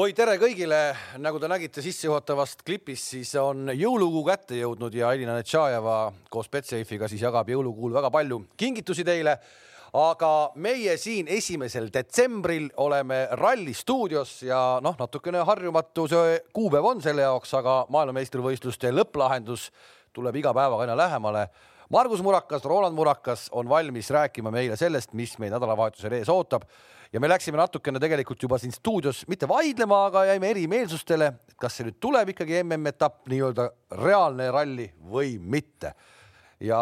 [0.00, 0.76] oi, tere kõigile,
[1.20, 5.96] nagu te nägite sissejuhatavast klipist, siis on jõulukuu kätte jõudnud ja Elina Netšajeva
[6.32, 9.36] koos Betsafe'iga siis jagab jõulukuul väga palju kingitusi teile.
[9.92, 17.02] aga meie siin esimesel detsembril oleme Ralli stuudios ja noh, natukene harjumatu see kuupäev on
[17.02, 19.70] selle jaoks, aga maailmameistrivõistluste lõpplahendus
[20.12, 21.48] tuleb iga päevaga aina lähemale
[21.90, 26.62] Margus Murakas, Roland Murakas on valmis rääkima meile sellest, mis meid nädalavahetusel ees ootab
[27.10, 31.80] ja me läksime natukene tegelikult juba siin stuudios mitte vaidlema, aga jäime erimeelsustele, et kas
[31.80, 33.66] see nüüd tuleb ikkagi MM-etapp, nii-öelda
[34.04, 35.90] reaalne ralli või mitte.
[36.60, 36.78] ja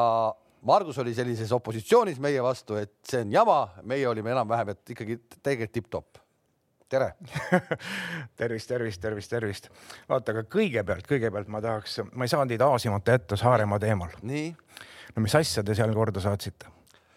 [0.69, 5.21] Margus oli sellises opositsioonis meie vastu, et see on jama, meie olime enam-vähem, et ikkagi
[5.41, 6.25] tegelikult tipp-topp
[6.89, 7.15] tere
[8.41, 9.73] tervist, tervist, tervist, tervist.
[10.09, 14.13] vaata, aga kõigepealt, kõigepealt ma tahaks, ma ei saanud teid aasimata jätta Saaremaa teemal.
[14.21, 14.53] nii
[15.19, 16.71] no mis asja te seal korda saatsite?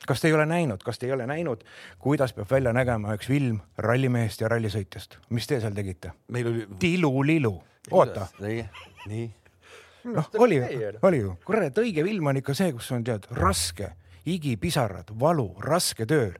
[0.10, 1.62] kas te ei ole näinud, kas te ei ole näinud,
[2.02, 6.16] kuidas peab välja nägema üks film rallimehest ja rallisõitjast, mis te seal tegite?
[6.34, 6.66] meil oli.
[6.82, 7.54] tilulilu,
[7.94, 8.26] oota.
[8.42, 8.64] nii,
[9.12, 9.28] nii.
[10.10, 10.58] noh, oli,
[11.06, 13.94] oli ju, kurat, õige film on ikka see, kus on tead raske,
[14.26, 16.32] igipisarad, valu, raske töö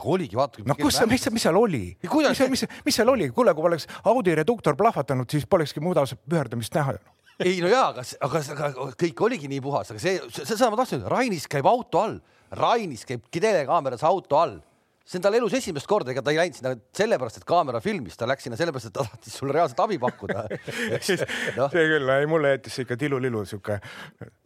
[0.00, 0.64] oligi, vaata.
[0.64, 1.84] no kus, mis, mis seal oli?
[2.00, 6.72] mis, mis, mis seal oli, kuule, kui poleks Audi reduktor plahvatanud, siis polekski muudavuse pöördumist
[6.80, 6.96] näha
[7.44, 11.00] ei no jaa, aga, aga, aga kõik oligi nii puhas, aga see, seda ma tahtsin
[11.00, 12.18] öelda, Rainis käib auto all,
[12.58, 14.58] Rainis käib telekaameras auto all
[15.10, 18.14] see on tal elus esimest korda, ega ta ei läinud sinna sellepärast, et kaamera filmis,
[18.18, 20.44] ta läks sinna sellepärast, et ta tahtis sulle reaalselt abi pakkuda
[21.58, 21.66] no..
[21.72, 23.80] see küll, ei mulle jättis ikka tilulilu sihuke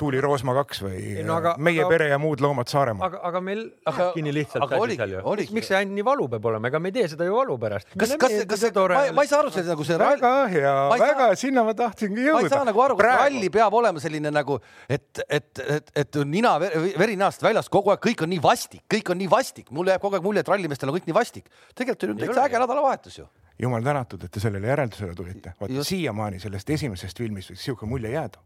[0.01, 3.11] Tuuli Roosma kaks või no, aga, Meie aga, pere ja muud loomad Saaremaal.
[3.11, 5.35] aga, aga meil lähebki nii lihtsalt asi seal ju.
[5.59, 7.91] miks see ainult nii valu peab olema, ega me ei tee seda ju valu pärast.
[7.93, 11.29] kas, kas, kas see, ma, ma ei saa aru, see nagu see väga hea, väga,
[11.41, 12.41] sinna ma tahtsingi jõuda.
[12.41, 16.21] ma ei saa nagu aru, kas ralli peab olema selline nagu, et, et, et, et
[16.25, 19.93] nina veri näost väljas kogu aeg, kõik on nii vastik, kõik on nii vastik, mulle
[19.93, 21.51] jääb kogu aeg mulje, et rallimeestel on kõik nii vastik.
[21.75, 23.27] tegelikult oli täitsa äge nädalavahetus ju.
[23.63, 25.55] jumal tänatud, et te sellele järeldusele tulite.
[25.61, 28.45] vot siiamaani sellest esimesest filmist võiks sihuke mulje jääda.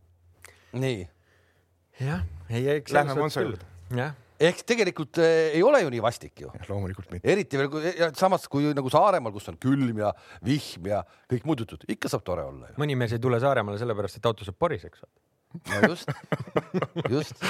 [0.73, 1.05] nii.
[2.01, 2.97] jah, ei, eks.
[2.97, 3.69] Lähme Monza juurde.
[3.97, 6.51] jah ehk tegelikult äh, ei ole ju nii vastik ju.
[6.69, 7.31] loomulikult mitte.
[7.31, 10.13] eriti veel, samas kui nagu Saaremaal, kus on külm ja
[10.47, 12.71] vihm ja kõik muud jutud, ikka saab tore olla.
[12.79, 15.03] mõni mees ei tule Saaremaale sellepärast, et auto saab poriseks
[15.55, 16.11] no just,
[17.15, 17.45] just.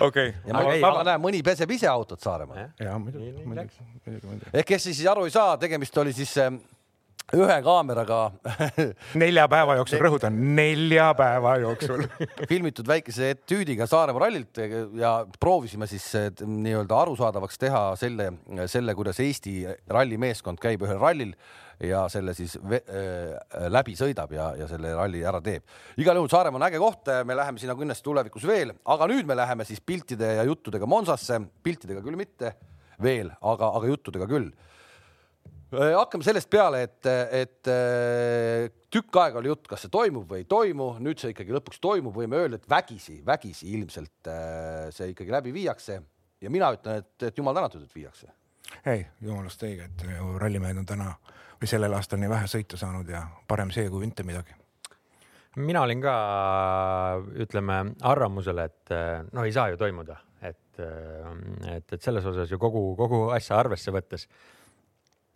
[0.00, 0.34] okei.
[0.46, 2.68] ja ma, ma, ma näen, mõni peseb ise autot Saaremaal.
[2.80, 4.52] ja muidugi, muidugi, muidugi.
[4.52, 6.52] ehk kes siis aru ei saa, tegemist oli siis äh,
[7.32, 8.18] ühe kaameraga
[9.22, 12.04] nelja päeva jooksul, rõhutan, nelja päeva jooksul
[12.50, 14.60] filmitud väikese etüüdiga Saaremaa rallilt
[14.98, 16.10] ja proovisime siis
[16.42, 18.32] nii-öelda arusaadavaks teha selle,
[18.68, 21.32] selle, kuidas Eesti rallimeeskond käib ühel rallil
[21.82, 23.36] ja selle siis äh,
[23.72, 25.64] läbi sõidab ja, ja selle ralli ära teeb.
[26.00, 29.36] igal juhul Saaremaa on äge koht, me läheme sinna kindlasti tulevikus veel, aga nüüd me
[29.38, 32.54] läheme siis piltide ja juttudega Monsasse, piltidega küll mitte
[33.02, 34.48] veel, aga, aga juttudega küll
[35.74, 37.10] äh, hakkame sellest peale, et,
[37.42, 41.58] et äh, tükk aega oli jutt, kas see toimub või ei toimu, nüüd see ikkagi
[41.58, 44.32] lõpuks toimub, võime öelda, et vägisi, vägisi ilmselt
[44.94, 45.98] see ikkagi läbi viiakse
[46.42, 48.30] ja mina ütlen, et, et jumal tänatud, et viiakse.
[48.86, 50.04] ei, jumalast õige, et
[50.40, 51.12] rallimehed on täna
[51.62, 54.56] või sellel aastal nii vähe sõita saanud ja parem see kui mitte midagi?
[55.62, 56.12] mina olin ka,
[57.44, 57.78] ütleme
[58.08, 58.92] arvamusel, et
[59.36, 63.92] no ei saa ju toimuda, et, et, et selles osas ju kogu, kogu asja arvesse
[63.92, 64.24] võttes.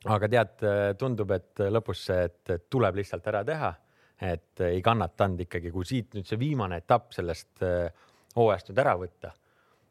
[0.09, 0.65] aga tead,
[0.98, 3.75] tundub, et lõpus see, et tuleb lihtsalt ära teha,
[4.32, 7.66] et ei kannatanud ikkagi, kui siit nüüd see viimane etapp sellest
[8.36, 9.34] hooajast nüüd ära võtta.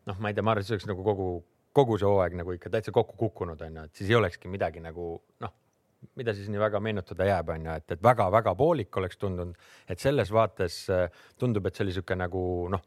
[0.09, 1.29] noh, ma ei tea, ma arvan, et see oleks nagu kogu,
[1.72, 5.19] kogu see hooaeg nagu ikka täitsa kokku kukkunud onju, et siis ei olekski midagi nagu
[5.45, 5.53] noh
[6.19, 9.55] mida siis nii väga meenutada jääb, on ju, et, et väga-väga poolik oleks tundunud,
[9.89, 11.07] et selles vaates äh,
[11.39, 12.43] tundub, et see oli niisugune nagu
[12.73, 12.85] noh,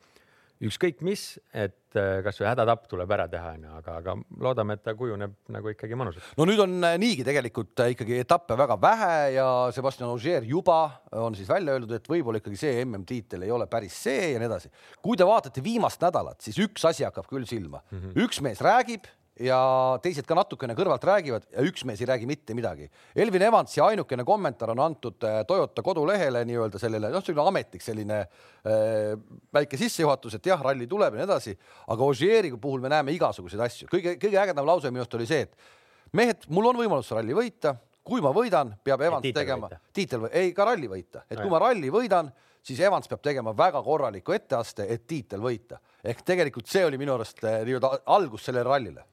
[0.64, 1.22] ükskõik mis,
[1.54, 5.70] et äh, kasvõi hädatapp tuleb ära teha, onju, aga, aga loodame, et ta kujuneb nagu
[5.70, 6.32] ikkagi mõnusaks.
[6.38, 10.80] no nüüd on äh, niigi tegelikult ikkagi etappe väga vähe ja Sebastian Ogier juba
[11.14, 14.50] on siis välja öeldud, et võib-olla ikkagi see MM-tiitel ei ole päris see ja nii
[14.50, 14.72] edasi.
[15.02, 18.26] kui te vaatate viimast nädalat, siis üks asi hakkab küll silma mm, -hmm.
[18.26, 19.06] üks mees räägib
[19.42, 19.58] ja
[20.02, 22.88] teised ka natukene kõrvalt räägivad ja üks mees ei räägi mitte midagi.
[23.16, 28.20] Elvin Evansi ainukene kommentaar on antud äh, Toyota kodulehele nii-öelda sellele, noh, selline ametlik selline
[28.22, 29.14] äh,
[29.54, 31.56] väike sissejuhatus, et jah, ralli tuleb ja nii edasi,
[31.94, 33.90] aga Ogieri puhul me näeme igasuguseid asju.
[33.92, 37.76] kõige, kõige ägedam lause minu arust oli see, et mehed, mul on võimalus ralli võita,
[38.08, 41.92] kui ma võidan, peab Evans tegema, tiitel, ei ka ralli võita, et kui ma ralli
[41.92, 42.32] võidan,
[42.64, 45.78] siis Evans peab tegema väga korraliku etteaste, et tiitel võita.
[46.04, 49.04] ehk tegelikult see oli minu arust äh, nii-öelda algus sellele rallile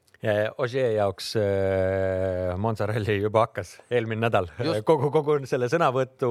[0.62, 4.82] Ogier jaoks äh, Monza ralli juba hakkas eelmine nädal Just.
[4.88, 6.30] kogu, kogu selle sõnavõtu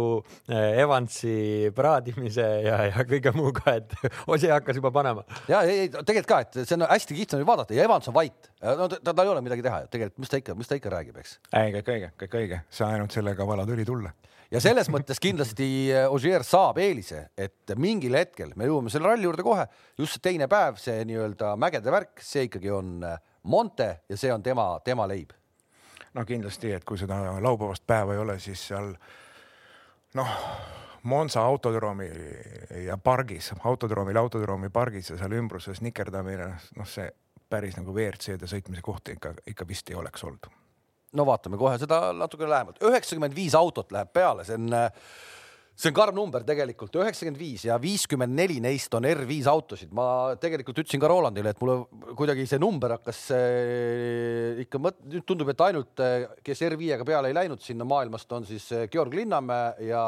[0.49, 3.93] äh,, Evansi praadimise ja, ja kõige muuga, et
[4.31, 5.25] Ogier hakkas juba panema.
[5.51, 8.09] ja ei, ei tegelikult ka, et see on hästi kihvt on ju vaadata ja Evans
[8.11, 8.49] on vait.
[8.65, 10.93] no ta- tal ei ole midagi teha ju tegelikult, mis ta ikka, mis ta ikka
[10.95, 11.38] räägib, eks.
[11.53, 14.11] ei, kõik õige, kõik õige, sa ainult sellega vala tuli tulla.
[14.51, 19.29] ja selles mõttes kindlasti äh, Ogier saab eelise, et mingil hetkel me jõuame selle ralli
[19.29, 19.67] juurde kohe,
[19.99, 24.33] just see teine päev, see nii-öelda mägede värk, see ikkagi on äh, Monte ja see
[24.33, 25.30] on tema, tema leib.
[26.13, 28.94] no kindlasti, et kui seda laupäevast päeva ei ole, siis seal
[30.15, 30.31] noh,
[31.06, 32.07] Monza autodroomi
[32.86, 37.12] ja pargis, autodroomil autodroomi pargis ja seal ümbruses nikerdamine, noh, see
[37.50, 40.50] päris nagu WRC-de sõitmise koht ikka, ikka vist ei oleks olnud.
[41.15, 44.89] no vaatame kohe seda natuke lähemalt, üheksakümmend viis autot läheb peale, see on äh,
[45.75, 49.92] see on karm number tegelikult, üheksakümmend viis ja viiskümmend neli neist on R5 autosid.
[49.95, 50.07] ma
[50.39, 55.51] tegelikult ütlesin ka Rolandile, et mulle kuidagi see number hakkas äh, ikka mõt-, nüüd tundub,
[55.51, 59.89] et ainult, äh, kes R5-ga peale ei läinud sinna maailmast, on siis äh, Georg Linnamäe
[59.92, 60.04] ja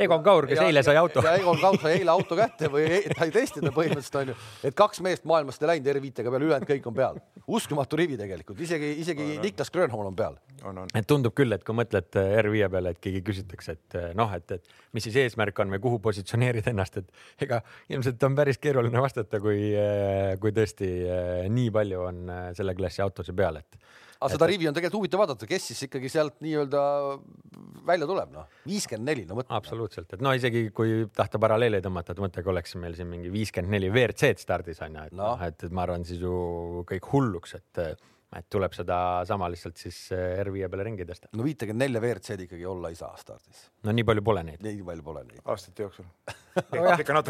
[0.00, 1.20] Egon Kaur, kes ja- eile sai auto.
[1.34, 5.02] Egon Kaur sai eile auto kätte või ei- ta ei testinud põhimõtteliselt onju, et kaks
[5.04, 7.20] meest maailmast ei läinud R5-ga peale, ülejäänud kõik on peal.
[7.52, 10.38] uskumatu rivi tegelikult, isegi, isegi Niklas Grönholm on peal.
[10.64, 10.88] on, on.
[10.94, 14.56] et tundub küll, et kui mõtled äh, R5 peale, et keegi küsitakse, et noh, et,
[14.56, 17.62] et mis siis eesmärk on või kuhu positsioneerida ennast, et ega
[17.92, 19.72] ilmselt on päris keeruline vastata, kui,
[20.42, 23.80] kui tõesti äh, nii palju on äh, selle klassi autosid peal, et
[24.22, 26.82] aga seda rivi on tegelikult huvitav vaadata, kes siis ikkagi sealt nii-öelda
[27.88, 29.56] välja tuleb, noh, viiskümmend neli, no mõtle.
[29.56, 33.32] absoluutselt, et no isegi kui tahta paralleeli tõmmata, et mõtle, kui oleks meil siin mingi
[33.34, 35.34] viiskümmend neli WRC-d stardis on ju, et Noh.
[35.34, 37.84] noh, et, et ma arvan siis ju kõik hulluks, et,
[38.38, 41.28] et tuleb sedasama lihtsalt siis äh, R5 peale ringi tõsta.
[41.36, 44.62] no viitekümmet nelja WRC-d ikkagi olla ei saa stardis, no nii palju pole neid.
[44.64, 45.42] nii palju pole neid.
[45.44, 46.08] aastate jooksul.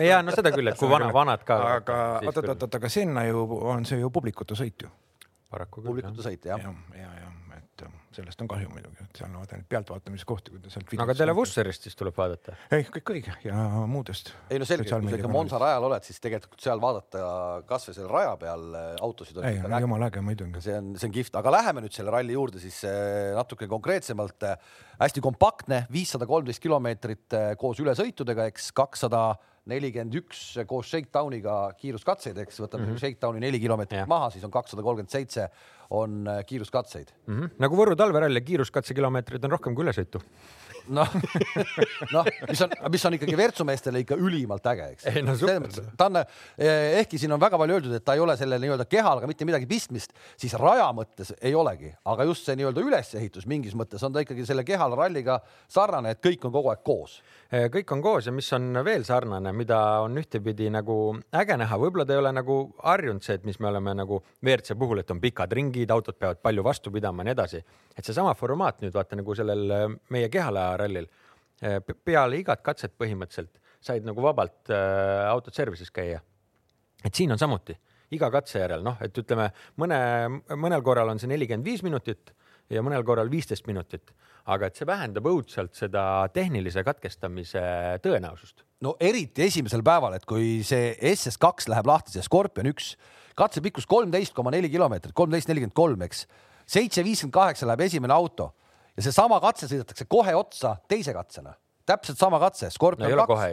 [0.09, 1.59] ja no seda küll, et kui vana, vanad ka.
[1.79, 4.91] aga oot-oot-oot, aga sinna ju on see ju publikute sõit ju.
[5.51, 7.32] paraku küll publikute sõit jah ja, ja, ja,
[7.73, 10.93] et sellest on kahju muidugi, et seal on vaata neid pealtvaatamise kohti, kui ta sealt.
[10.93, 12.55] no aga Televusserist siis tuleb vaadata.
[12.75, 14.33] ei, kõik õige ja muudest.
[14.53, 17.23] ei no selge, kui sa ikka Monza rajal oled, siis tegelikult seal vaadata
[17.69, 19.87] kasvõi selle raja peal äh, autosid on ei, ikka äge.
[19.87, 20.65] jumala äge muidugi.
[20.65, 24.49] see on, see on kihvt, aga läheme nüüd selle ralli juurde siis äh, natuke konkreetsemalt.
[25.03, 29.33] hästi kompaktne, viissada kolmteist kilomeetrit äh, koos ülesõitudega, eks kakssada
[29.71, 33.03] nelikümmend üks koos Shakedowniga kiiruskatseid, eks võtame mm -hmm.
[33.03, 35.49] Shakedowni neli kilomeetrit maha, siis on kakssada kolmkümmend seitse
[35.93, 37.13] on äh, kiiruskatseid.
[37.27, 37.51] Mm -hmm.
[37.63, 40.23] nagu Võru talveralli kiiruskatsekilomeetreid on rohkem kui ülesõitu.
[40.91, 41.15] noh,
[42.13, 45.09] noh, mis on, mis on ikkagi Virtsu meestele ikka ülimalt äge, eks.
[45.23, 45.37] No
[45.99, 46.19] ta on,
[46.59, 49.69] ehkki siin on väga palju öeldud, et ta ei ole selle nii-öelda kehalaga mitte midagi
[49.71, 54.23] pistmist, siis raja mõttes ei olegi, aga just see nii-öelda ülesehitus mingis mõttes on ta
[54.25, 55.39] ikkagi selle kehal ralliga
[55.71, 57.21] sarnane, et kõik on kogu aeg koos.
[57.53, 60.97] kõik on koos ja mis on veel sarnane, mida on ühtepidi nagu
[61.37, 64.77] äge näha, võib-olla ta ei ole nagu harjunud see, et mis me oleme nagu WRC
[64.79, 67.63] puhul, et on pikad ringid, autod peavad palju vastu pidama ja nii edasi.
[67.97, 71.09] et seesama formaat nüüd vaata nagu sellel äh, meie kehalaja rallil
[71.63, 76.21] äh, pe- peale igat katset põhimõtteliselt said nagu vabalt äh, autot service'is käia.
[77.05, 77.77] et siin on samuti
[78.13, 79.49] iga katse järel, noh, et ütleme
[79.81, 79.99] mõne,
[80.61, 82.35] mõnel korral on see nelikümmend viis minutit
[82.73, 84.13] ja mõnel korral viisteist minutit,
[84.53, 86.05] aga et see vähendab õudselt seda
[86.35, 87.63] tehnilise katkestamise
[88.05, 88.65] tõenäosust.
[88.85, 92.95] no eriti esimesel päeval, et kui see SS2 läheb lahti, see Scorpion üks,
[93.39, 96.27] katsepikkus kolmteist koma neli kilomeetrit, kolmteist nelikümmend kolm, eks.
[96.67, 98.53] seitse viiskümmend kaheksa läheb esimene auto
[98.97, 101.55] ja seesama katse sõidetakse kohe otsa teise katsena,
[101.89, 103.45] täpselt sama katse, Scorpion no kaks.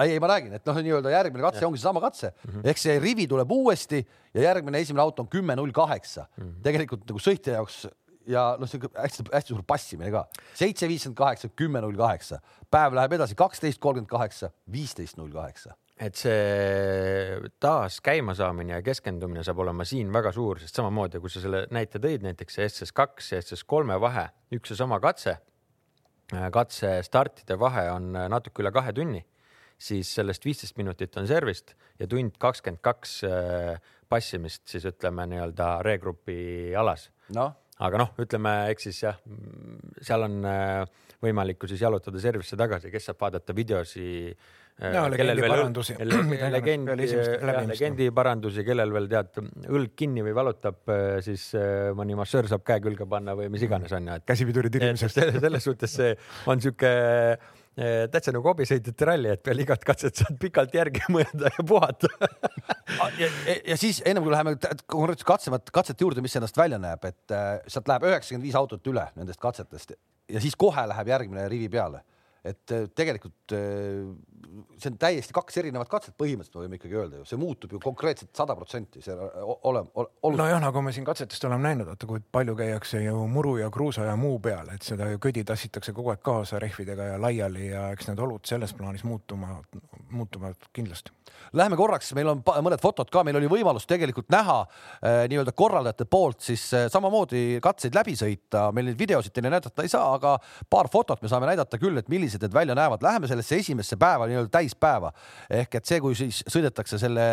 [0.00, 2.32] ei, ei ma räägin, et noh, nii-öelda järgmine katse ongi seesama katse.
[2.32, 2.68] Mm -hmm.
[2.72, 6.26] ehk see rivi tuleb uuesti ja järgmine esimene auto on kümme null kaheksa.
[6.62, 7.86] tegelikult nagu sõitja jaoks
[8.26, 10.24] ja noh, see hästi-hästi suur passimine ka,
[10.54, 12.40] seitse viiskümmend kaheksa, kümme null kaheksa,
[12.70, 15.74] päev läheb edasi kaksteist kolmkümmend kaheksa, viisteist null kaheksa.
[16.00, 21.42] Et see taas käimasaamine ja keskendumine saab olema siin väga suur, sest samamoodi, kui sa
[21.44, 24.26] selle näite tõid, näiteks see SS2 ja SS3 vahe,
[24.56, 25.36] üks ja sama katse,
[26.54, 29.20] katse startide vahe on natuke üle kahe tunni,
[29.80, 33.76] siis sellest viisteist minutit on servist ja tund kakskümmend kaks äh,
[34.10, 37.08] passimist siis ütleme nii-öelda regrupi alas.
[37.36, 39.20] Noh, aga noh, ütleme, eks siis jah,
[40.04, 44.08] seal on äh, võimalik ju siis jalutada servisse tagasi, kes saab vaadata videosi.
[44.80, 45.94] Jaa, legendi parandusi.
[46.00, 47.72] Legendi läbimist.
[47.74, 50.80] legendi parandusi, kellel veel tead õlg kinni või valutab,
[51.24, 54.72] siis äh, mõni massöör saab käe külge panna või mis iganes on ju, et käsipiduri
[54.72, 55.20] et tirimisest.
[55.44, 56.14] selles, suhtes see
[56.48, 61.52] on sihuke eh, täitsa nagu hobisõitjate ralli, et peale igat katset saad pikalt järgi mõelda
[61.54, 62.10] ja puhata.
[63.16, 64.56] ja, ja, ja siis ennem kui läheme
[64.90, 68.90] konkreetselt katsemat, katsete juurde, mis ennast välja näeb, et äh, sealt läheb üheksakümmend viis autot
[68.90, 69.94] üle nendest katsetest
[70.30, 72.02] ja siis kohe läheb järgmine rivi peale.
[72.44, 74.06] et äh, tegelikult äh,
[74.80, 77.80] see on täiesti kaks erinevat katset, põhimõtteliselt me võime ikkagi öelda ju, see muutub ju
[77.82, 80.36] konkreetselt sada protsenti, see ole, ole.
[80.40, 84.06] nojah, nagu me siin katsetest oleme näinud, vaata kui palju käiakse ju muru ja kruusa
[84.08, 87.88] ja muu peal, et seda ju ködi tassitakse kogu aeg kaasa rehvidega ja laiali ja
[87.94, 89.60] eks need olud selles plaanis muutuma,
[90.10, 91.12] muutuvad kindlasti.
[91.56, 96.06] Läheme korraks, meil on mõned fotod ka, meil oli võimalus tegelikult näha äh, nii-öelda korraldajate
[96.10, 100.36] poolt siis äh, samamoodi katseid läbi sõita, meil neid videosid teile näidata ei saa, aga
[100.70, 103.02] paar fotot me saame näidata küll, et millised need välja näevad.
[103.02, 105.12] Läheme sellesse esimesse päeva nii-öelda täispäeva
[105.60, 107.26] ehk et see, kui siis sõidetakse selle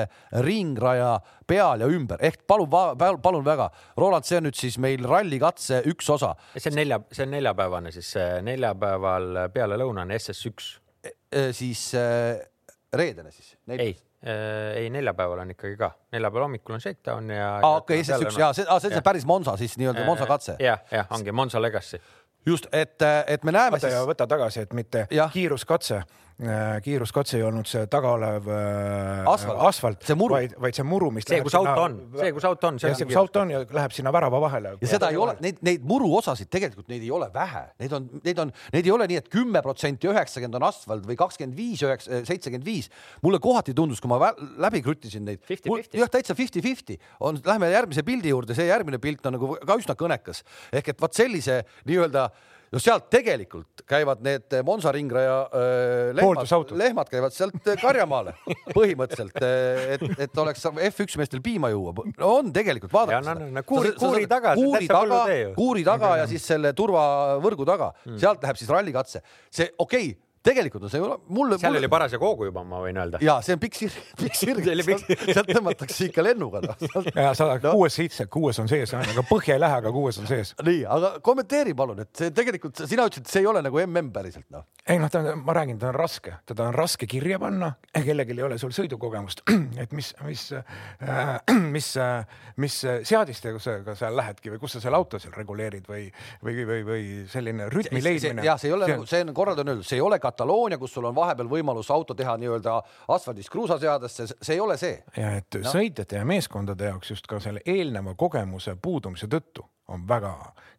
[0.45, 1.17] ringraja
[1.47, 6.09] peal ja ümber ehk palun, palun väga, Roland, see on nüüd siis meil rallikatse üks
[6.13, 6.33] osa.
[6.57, 8.13] see on nelja, see on neljapäevane siis
[8.47, 11.13] neljapäeval pealelõunane SS üks e,.
[11.27, 12.37] E, siis äh,
[12.93, 13.57] reedene siis?
[13.69, 17.49] ei äh, ei, neljapäeval on ikkagi ka, neljapäeva hommikul on shakedown ja.
[17.61, 20.55] aa, okei, SS1 ja see, see on päris Monza siis nii-öelda Monza katse.
[20.59, 21.99] jah, jah, ongi Monza Legacy
[22.45, 24.07] just, et, et me näeme Vaata siis.
[24.07, 25.29] võta tagasi, et mitte ja.
[25.33, 26.26] kiiruskatse Äh,
[26.85, 31.39] kiiruskatse ei olnud see taga olev äh, asfalt, asfalt, vaid, vaid see muru, mis see,
[31.41, 34.11] kus auto on, see, kus auto on, see, see, kus auto on ja läheb sinna
[34.13, 34.75] värava vahele.
[34.77, 38.41] ja seda ei ole, neid, neid muruosasid tegelikult neid ei ole vähe, neid on, neid
[38.43, 42.21] on, neid ei ole nii, et kümme protsenti üheksakümmend on asfalt või kakskümmend viis, üheksa,
[42.29, 42.91] seitsekümmend viis.
[43.25, 44.29] mulle kohati tundus, kui ma
[44.61, 46.99] läbi kruttisin neid, jah, täitsa fifty-fifty.
[47.25, 50.43] On, lähme järgmise pildi juurde, see järgmine pilt on nagu ka üsna kõnekas.
[50.69, 52.27] Ehk et vot sellise nii-öelda
[52.73, 58.35] no sealt tegelikult käivad need Monza ringraja äh, lehmad, lehmad käivad sealt äh, Karjamaale
[58.77, 59.39] põhimõtteliselt,
[59.95, 62.31] et, et oleks F1 meestel piima juua no,.
[62.39, 65.23] on tegelikult vaadata no, no, no, kuuri, kuuri taga, kuuri taga,
[65.57, 69.23] kuuri taga ja siis selle turvavõrgu taga mm., sealt läheb siis rallikatse.
[69.49, 71.57] see okei okay, tegelikult on see mulle.
[71.57, 71.81] seal mulle...
[71.83, 73.21] oli parasjagu hoogu juba, ma võin öelda.
[73.23, 76.75] ja see on pikk sirg, pikk sirg sealt tõmmatakse ikka lennuga no..
[77.13, 77.73] ja sa no.
[77.73, 80.53] kuues seitse, kuues on sees, aga põhja ei lähe, aga kuues on sees.
[80.65, 84.11] nii, aga kommenteeri palun, et see tegelikult, sina ütlesid, et see ei ole nagu mm
[84.13, 84.63] päriselt noh.
[84.87, 88.35] ei noh, ta on, ma räägin, ta on raske, teda on raske kirja panna, kellelgi
[88.37, 89.43] ei ole sul sõidukogemust,
[89.83, 91.39] et mis, mis äh,,
[91.75, 92.77] mis äh,, mis
[93.07, 96.07] seadistega sa seal lähedki või kus sa selle auto seal reguleerid või,
[96.43, 98.45] või, või, või selline rütmi leidmine.
[98.45, 100.93] jah, see ei ole see, nagu, see on korraldatud öeldud, see ei ole Kataloonia, kus
[100.97, 102.75] sul on vahepeal võimalus auto teha nii-öelda
[103.15, 104.99] asfaldist kruusaseadesse, see ei ole see.
[105.17, 105.71] ja et no.
[105.71, 110.33] sõitjate ja meeskondade jaoks just ka selle eelneva kogemuse puudumise tõttu on väga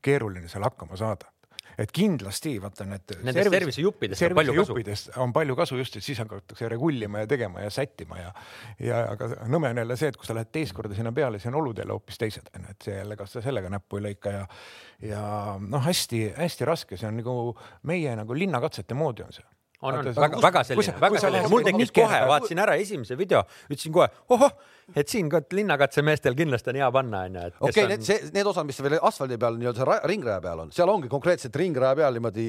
[0.05, 1.33] keeruline seal hakkama saada
[1.79, 3.15] et kindlasti vaata need.
[3.27, 4.77] Nendest tervisejuppidest on palju kasu.
[5.23, 8.33] on palju kasu just, et siis hakatakse regullima ja tegema ja sättima ja,
[8.83, 11.53] ja aga nõme on jälle see, et kui sa lähed teist korda sinna peale, siis
[11.53, 14.35] on olud jälle hoopis teised, onju, et see jälle, kas sa sellega näppu ei lõika
[14.35, 14.49] ja,
[15.13, 15.23] ja
[15.63, 17.39] noh, hästi-hästi raske, see on nagu
[17.89, 19.47] meie nagu linnakatsete moodi on see
[19.83, 23.95] on, on väga, väga selline, väga selline, mul tekkis kohe, vaatasin ära esimese video, ütlesin
[23.95, 24.55] kohe, ohoh,
[24.97, 27.47] et siin linnakatsemeestel kindlasti on hea panna, onju.
[27.61, 30.75] okei okay, on..., need, see, need osad, mis veel asfaldi peal nii-öelda ringraja peal on,
[30.75, 32.49] seal ongi konkreetselt ringraja peal niimoodi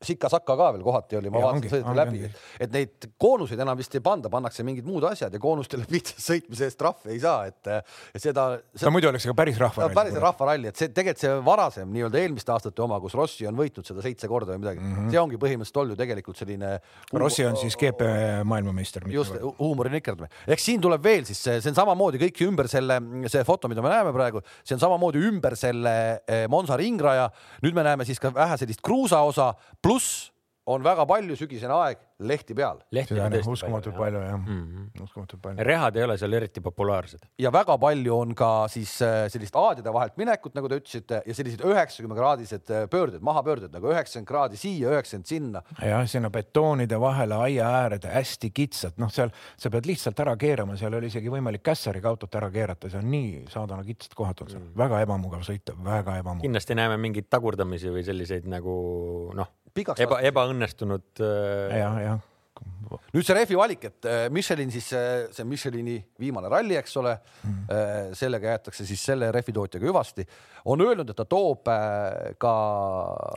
[0.00, 2.20] sikka-sakka ka veel kohati oli, ma vaatasin, sõideti läbi,
[2.64, 6.68] et neid koonuseid enam vist ei panda, pannakse mingid muud asjad ja koonustele lihtsalt sõitmise
[6.68, 7.60] eest trahvi ei saa, et,
[8.14, 8.88] et seda, seda.
[8.88, 9.98] no muidu oleks see ka päris rahvaralli.
[9.98, 13.88] päris rahvaralli, et see tegelikult see varasem nii-öelda eelmiste aastate oma, kus Rossi on võitnud
[13.88, 15.10] seda seitse korda või midagi mm, -hmm.
[15.12, 16.72] see ongi põhimõtteliselt olnud ju tegelikult selline.
[17.12, 18.08] Rossi on siis GP
[18.48, 19.04] maailmameister.
[19.12, 23.44] just, huumorinikerdamine, ehk siin tuleb veel siis see, see on samamoodi kõik ümber selle, see
[23.44, 27.28] foto, mida me näeme praegu, see on samamoodi ümber selle eh, Monza ringraja.
[27.60, 29.52] nüüd me näeme siis ka vähe sellist kruusaosa
[29.90, 30.30] pluss
[30.70, 32.80] on väga palju sügisene aeg lehti peal.
[33.48, 35.64] uskumatult palju jah mm -hmm., uskumatult palju.
[35.64, 37.20] rehad ei ole seal eriti populaarsed.
[37.38, 41.34] ja väga palju on ka siis äh, sellist aadide vahelt minekut, nagu te ütlesite, ja
[41.34, 45.62] sellised üheksakümne kraadised äh, pöörded, mahapöörded nagu üheksakümmend kraadi siia, üheksakümmend sinna.
[45.82, 50.76] jah, sinna betoonide vahele, aia äärde hästi kitsad, noh, seal sa pead lihtsalt ära keerama,
[50.76, 54.50] seal oli isegi võimalik kässariga autot ära keerata, see on nii saadana kitsad kohad on
[54.50, 56.44] seal mm., väga ebamugav sõita, väga ebamugav.
[56.44, 58.76] kindlasti näeme mingeid tagurdamisi või selliseid nagu
[59.34, 61.78] noh, eba, ebaõnnestunud äh....
[61.78, 62.26] ja, jah
[63.14, 67.12] nüüd see rehvi valik, et äh, Michelin siis äh, see Michelini viimane ralli, eks ole
[67.14, 70.24] mm., sellega jäetakse siis selle rehvitootjaga hüvasti,
[70.70, 71.68] on öelnud, et ta toob
[72.40, 72.54] ka.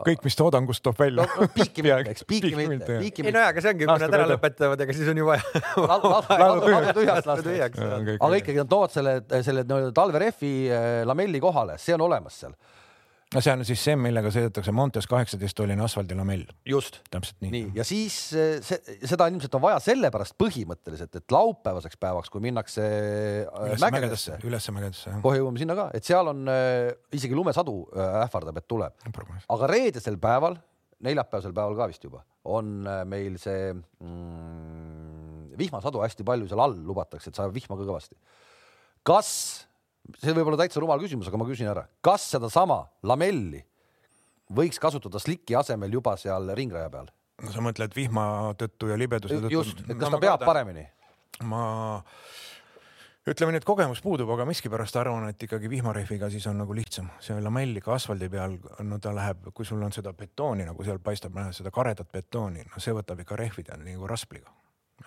[0.07, 1.47] kõik, mis toodangust toob välja no,.
[1.53, 4.85] piiki mitte, eks piiki mitte, ei no jaa, aga see ongi, kui nad ära lõpetavad,
[4.85, 5.63] ega siis on ju vaja.
[5.77, 7.57] ladu tühjaks lasta.
[8.17, 10.53] aga ikkagi nad toovad selle, selle nii-öelda talverehvi
[11.09, 12.57] lamelli kohale, see on olemas seal
[13.33, 16.45] no see on siis see, millega sõidetakse Montes kaheksateisttolline asfaldilamell.
[16.69, 16.99] just.
[17.13, 17.71] täpselt nii, nii..
[17.79, 22.83] ja siis eh, see, seda ilmselt on vaja sellepärast põhimõtteliselt, et laupäevaseks päevaks, kui minnakse
[22.83, 27.79] eh, üles mägedesse, üles mägedesse, kohe jõuame sinna ka, et seal on äh, isegi lumesadu
[27.89, 29.09] äh, ähvardab, et tuleb.
[29.57, 30.57] aga reedesel päeval,
[31.03, 32.23] neljapäevasel päeval ka vist juba,
[32.53, 38.17] on meil see mm, vihmasadu hästi palju seal all lubatakse, et sajab vihma ka kõvasti.
[39.03, 39.29] kas
[40.19, 43.63] see võib olla täitsa rumal küsimus, aga ma küsin ära, kas sedasama lamelli
[44.53, 47.11] võiks kasutada sliki asemel juba seal ringraja peal?
[47.51, 48.25] sa mõtled vihma
[48.59, 49.53] tõttu ja libeduse tõttu?
[49.53, 50.85] just, et kas ta peab paremini?
[51.49, 51.63] ma
[53.27, 57.07] ütleme nii, et kogemus puudub, aga miskipärast arvan, et ikkagi vihmarehviga siis on nagu lihtsam,
[57.23, 60.99] see lamell ikka asfaldi peal, no ta läheb, kui sul on seda betooni nagu seal
[61.03, 64.51] paistab, seda karedat betooni, no see võtab ikka rehvida nagu raspliga.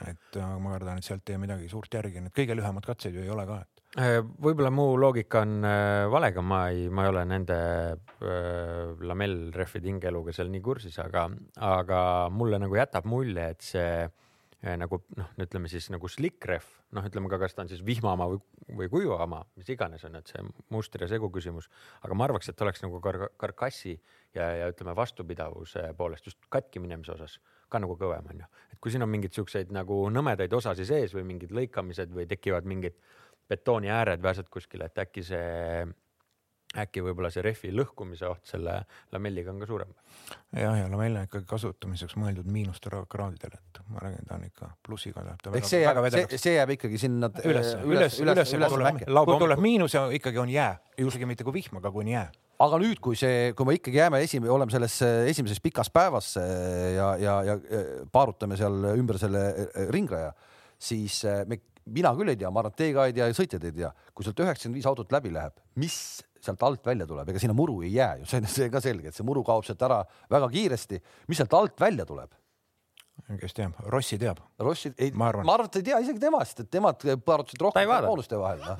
[0.05, 3.17] Et äh, ma kardan, et sealt ei jää midagi suurt järgi, need kõige lühemad katsed
[3.17, 3.83] ju ei ole ka, et.
[3.97, 7.57] Äh, võib-olla mu loogika on äh, vale, aga ma ei, ma ei ole nende
[7.97, 11.29] äh, lamellrehvide hingeeluga seal nii kursis, aga,
[11.65, 12.00] aga
[12.35, 16.69] mulle nagu jätab mulje, et see äh, nagu noh, ütleme siis nagu slick rehv.
[16.97, 18.38] Noh, ütleme ka, kas ta on siis vihmamaa või,
[18.79, 21.67] või kuivamaa, mis iganes on, et see muster ja segu küsimus,
[22.07, 23.97] aga ma arvaks, et oleks nagu kar karkassi
[24.37, 28.80] ja, ja ütleme vastupidavuse poolest just katki minemise osas ka nagu kõvem on ju, et
[28.80, 32.99] kui siin on mingeid siukseid nagu nõmedaid osasi sees või mingid lõikamised või tekivad mingid
[33.49, 35.87] betooni ääred või asjad kuskil, et äkki see
[36.76, 38.75] äkki võib-olla see rehvi lõhkumise oht selle
[39.14, 39.92] lamelliga on ka suurem.
[40.52, 44.70] jah, ja lamell on ikkagi kasutamiseks mõeldud miinuste kraadidel, et ma räägin, ta on ikka
[44.87, 45.54] plussiga läheb ta.
[45.56, 49.94] eks see jääb, see, see jääb ikkagi sinna üles, üles, üles, üles, kui tuleb miinus
[49.96, 52.26] ja ikkagi on jää, isegi mitte kui vihm, aga kui on jää
[52.65, 54.99] aga nüüd, kui see, kui me ikkagi jääme esimene, oleme selles
[55.33, 57.57] esimeses pikas päevas ja, ja, ja
[58.13, 59.43] paarutame seal ümber selle
[59.93, 60.31] ringraja,
[60.79, 61.61] siis me,
[61.93, 63.93] mina küll ei tea, ma arvan, et teie ka ei tea ja sõitjad ei tea,
[64.15, 65.99] kui sealt üheksakümmend viis autot läbi läheb, mis
[66.47, 69.11] sealt alt välja tuleb, ega sinna muru ei jää ju, see on, see ka selge,
[69.11, 70.01] et see muru kaob sealt ära
[70.33, 71.01] väga kiiresti.
[71.29, 72.33] mis sealt alt välja tuleb?
[73.40, 74.38] Kes teab, Rossi teab.
[74.62, 78.61] Rossi, ei, ma arvan, et ei tea isegi temast, et nemad paarutasid rohkem moonuste vahel
[78.62, 78.76] no..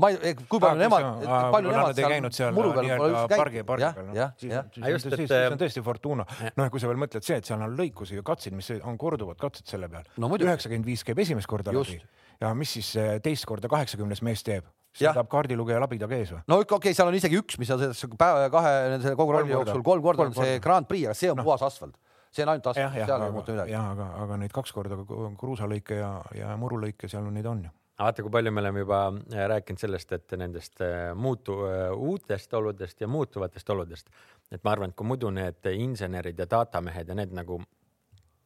[0.00, 3.90] ma ei, kui palju nemad, palju nemad seal käinud seal muru peal nii-öelda pargi, pargi
[3.98, 4.32] peal, noh.
[4.40, 6.26] siis on tõesti Fortuna.
[6.56, 9.40] noh, kui sa veel mõtled see, et seal on lõikusi ja katseid, mis on korduvad
[9.40, 10.32] katsed selle peal no,.
[10.40, 12.00] üheksakümmend viis käib esimest korda läbi
[12.40, 14.68] ja mis siis teist korda kaheksakümnes mees teeb?
[14.96, 16.40] sõidab kaardilugeja labidaga ees või?
[16.50, 17.82] no okei okay,, seal on isegi üks, mis on
[18.18, 21.30] päeva ja kahe selle kogu ralli jooksul kolm korda on see Grand Prix, aga see
[21.30, 21.46] on no.
[21.46, 21.94] puhas asfalt.
[22.30, 23.74] See on ainult asfalt, seal ei muutu midagi.
[23.74, 24.98] jah, aga, aga neid kaks korda
[25.38, 27.74] kruusalõike ja, ja murulõike seal on neid on ju.
[28.00, 32.54] Vaata, kui palju me oleme juba äh, rääkinud sellest, et nendest äh, muutu-, äh, uutest
[32.56, 34.08] oludest ja muutuvatest oludest,
[34.48, 37.60] et ma arvan, et kui muidu need insenerid ja datamehed ja need nagu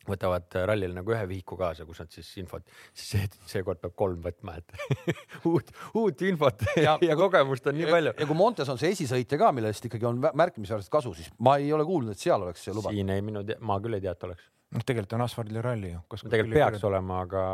[0.08, 4.23] võtavad rallil nagu ühe vihiku kaasa, kus nad siis infot, siis see, seekord peab kolm
[4.25, 4.75] võtma, et
[5.50, 8.14] uut, uut infot ja, ja kogemust on nii palju.
[8.20, 11.73] ja kui Montes on see esisõitja ka, millest ikkagi on märkimisväärselt kasu, siis ma ei
[11.76, 12.96] ole kuulnud, et seal oleks see lubatud.
[12.96, 14.49] siin ei, minu, ma küll ei tea, et oleks.
[14.75, 16.02] noh, tegelikult on asfaldiralli ju.
[16.25, 17.44] tegelikult peaks olema, aga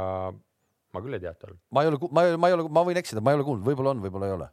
[0.94, 1.60] ma küll ei tea, et on.
[1.76, 3.66] ma ei ole, ma ei, ma ei ole, ma võin eksida, ma ei ole kuulnud,
[3.66, 4.50] võib-olla on, võib-olla ei ole.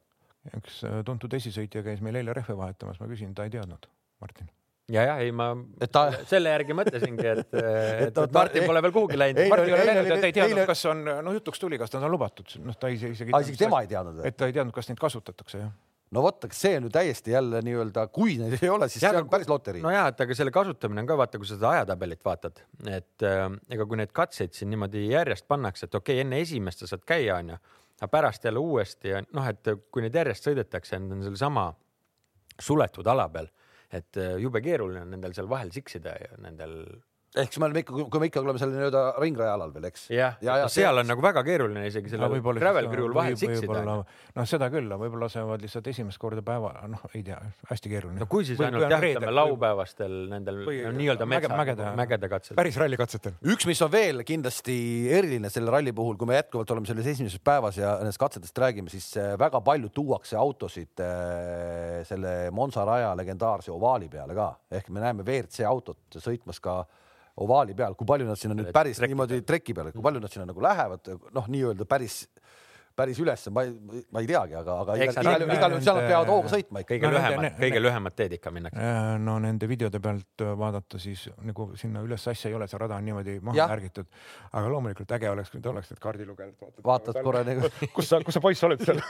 [0.58, 3.90] üks äh, tuntud esisõitja käis meil eile rehve vahetamas, ma küsin, ta ei teadnud,
[4.24, 4.48] Martin
[4.94, 5.50] ja, ja ei, ma
[5.92, 6.06] ta...
[6.30, 9.44] selle järgi mõtlesingi, et, et, et, et Martin pole veel kuhugi läinud.
[9.52, 12.02] Martin ei ole läinud, et ta ei teadnud, kas on, no jutuks tuli, kas ta
[12.02, 13.30] on lubatud, noh, ta isegi.
[13.32, 14.24] isegi tema ei teadnud.
[14.28, 15.76] et ta ei teadnud, kas neid kasutatakse, jah
[16.16, 19.12] no vot, aga see on ju täiesti jälle nii-öelda, kui neid ei ole, siis ja,
[19.12, 19.82] see on päris loterii.
[19.84, 23.26] no ja, et aga selle kasutamine on ka vaata, kui sa seda ajatabelit vaatad, et
[23.28, 23.44] äh,
[23.76, 27.04] ega kui neid katseid siin niimoodi järjest pannakse, et okei okay,, enne esimest sa saad
[27.08, 27.60] käia, onju,
[28.00, 31.70] aga pärast jälle uuesti ja noh, et kui neid järjest sõidetakse, on sellesama
[32.64, 33.52] suletud ala peal
[33.94, 36.82] et äh, jube keeruline on nendel seal vahel siksida ja nendel
[37.44, 40.08] ehk siis me oleme ikka, kui me ikka oleme seal nii-öelda ringraja alal veel, eks.
[40.14, 43.38] jah ja, ja, no, seal on nagu väga keeruline isegi sellel no, gravel crew'l vahel
[43.40, 43.84] siksida.
[43.88, 48.20] noh, seda küll, võib-olla lasevad lihtsalt esimest korda päeva, noh, ei tea, hästi keeruline.
[48.24, 50.62] no kui siis või, ainult jah, ütleme laupäevastel nendel
[50.98, 52.60] nii-öelda mägede, mägede katsetel.
[52.60, 53.38] päris rallikatsetel.
[53.54, 54.78] üks, mis on veel kindlasti
[55.18, 58.92] eriline selle ralli puhul, kui me jätkuvalt oleme selles esimeses päevas ja nendest katsetest räägime,
[58.94, 64.90] siis äh, väga palju tuuakse autosid äh, selle Monza raja legendaarse ovaali peale ka, ehk
[64.94, 66.82] me näeme WRC autot sõitmas ka
[67.44, 70.34] ovaali peal, kui palju nad sinna nüüd päris treki niimoodi treki peale, kui palju nad
[70.34, 72.24] sinna nagu lähevad, noh, nii-öelda päris
[72.98, 73.74] päris ülesse, ma ei,
[74.14, 76.96] ma ei teagi, aga, aga igal, igal, igal juhul seal nad peavad hooga sõitma ikka.
[76.96, 78.88] kõige lühemad, kõige lühemad teed ikka minnakse.
[79.24, 83.06] no nende videode pealt vaadata, siis nagu sinna üles asja ei ole, see rada on
[83.06, 84.10] niimoodi maha märgitud.
[84.52, 86.68] aga loomulikult äge oleks, kui ta oleks need kaardilugejad.
[86.90, 87.70] vaatad korra nagu.
[87.98, 89.02] kus sa, kus sa poiss oled seal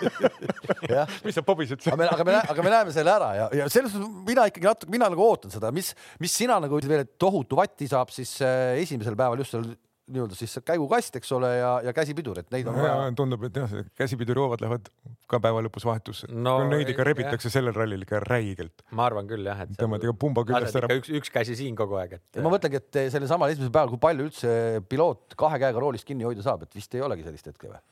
[1.26, 2.08] mis sa pobised seal?
[2.08, 5.10] aga me, aga me näeme selle ära ja, ja selles suhtes mina ikkagi natuke, mina
[5.13, 8.76] nagu ootan seda, mis, mis sina nagu ütled veel, et tohutu vatti saab siis äh,
[8.84, 9.67] esimesel päeval just seal
[10.08, 13.10] nii-öelda siis käigukast, eks ole, ja, ja käsipidur, et neid on vaja.
[13.17, 14.88] tundub, et jah, käsipidurihoovad lähevad
[15.28, 16.56] ka päeva lõpus vahetusse no,.
[16.72, 17.58] Neid ikka rebitakse jah.
[17.58, 18.86] sellel rallil ikka räigelt.
[18.96, 19.76] ma arvan küll jah, et.
[19.80, 20.91] tõmbad ikka pumba küljest ära.
[20.96, 22.41] üks, üks käsi siin kogu aeg, et.
[22.43, 24.56] ma mõtlengi, et sellel samal esimesel päeval, kui palju üldse
[24.89, 27.84] piloot kahe käega roolist kinni hoida saab, et vist ei olegi sellist hetke või?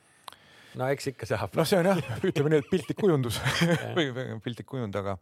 [0.80, 1.56] No eks ikka saab.
[1.58, 3.40] noh, see on jah, ütleme nii, et piltlik kujundus
[3.98, 4.10] või
[4.44, 5.16] piltlik kujund, aga,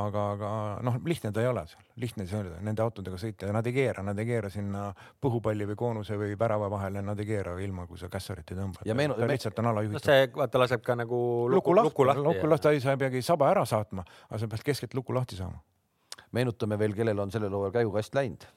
[0.00, 0.50] aga, aga
[0.86, 3.74] noh, lihtne ta ei ole seal, lihtne see on nende autodega sõita ja nad ei
[3.76, 4.90] keera, nad ei keera sinna
[5.22, 8.86] põhupalli või koonuse või värava vahele, nad ei keera ilma, kui sa kässarit ei tõmba.
[8.88, 9.18] ja meenu-.
[9.18, 10.00] ta lihtsalt on alajuhitav.
[10.00, 11.20] no see, vaata, laseb ka nagu
[11.52, 12.24] luku, luku lahti.
[12.28, 15.60] luku lahti, sa ei peagi saba ära saatma, aga sa pead keskelt luku lahti saama.
[16.36, 18.48] meenutame veel, kellel on sellel hooajal käigukast läinud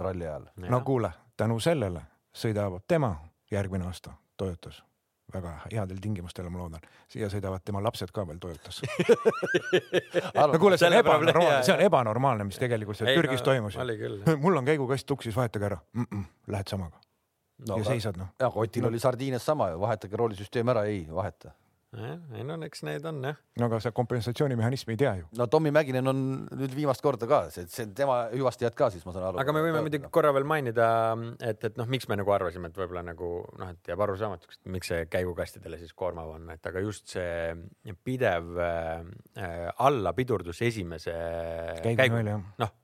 [0.00, 0.48] ralli ajal.
[0.56, 3.14] no kuule, tänu sellele sõidab tema
[3.50, 4.80] järgmine aasta Toyotas
[5.30, 6.86] väga headel tingimustel, ma loodan.
[7.08, 8.80] siia sõidavad tema lapsed ka veel Toyotas.
[10.34, 13.78] no kuule, see on ebanormaalne, see on ebanormaalne, mis tegelikult seal Türgis no, toimus.
[14.42, 16.06] mul on käigukast tuksis, vahetage ära mm.
[16.10, 16.98] -mm, Lähed samaga
[17.68, 18.32] no, ja seisad noh.
[18.40, 21.52] ja Kotil oli sardiines sama ju, vahetage roolisüsteem ära, ei vaheta.
[21.98, 23.38] Ei no eks need on jah.
[23.58, 25.24] no aga sa kompensatsioonimehhanismi ei tea ju.
[25.38, 29.14] no Tommy Mäkinen on nüüd viimast korda ka, see, see tema hüvastijad ka siis ma
[29.16, 29.40] saan aru.
[29.42, 30.86] aga me võime muidugi korra veel mainida,
[31.42, 34.74] et, et noh, miks me nagu arvasime, et võib-olla nagu noh, et jääb arusaamatuks, et
[34.76, 39.02] miks see käigukastidele siis koormav on, et aga just see pidev äh,
[39.42, 41.16] äh, allapidurdus esimese
[41.82, 42.76] Käigu käigu noh,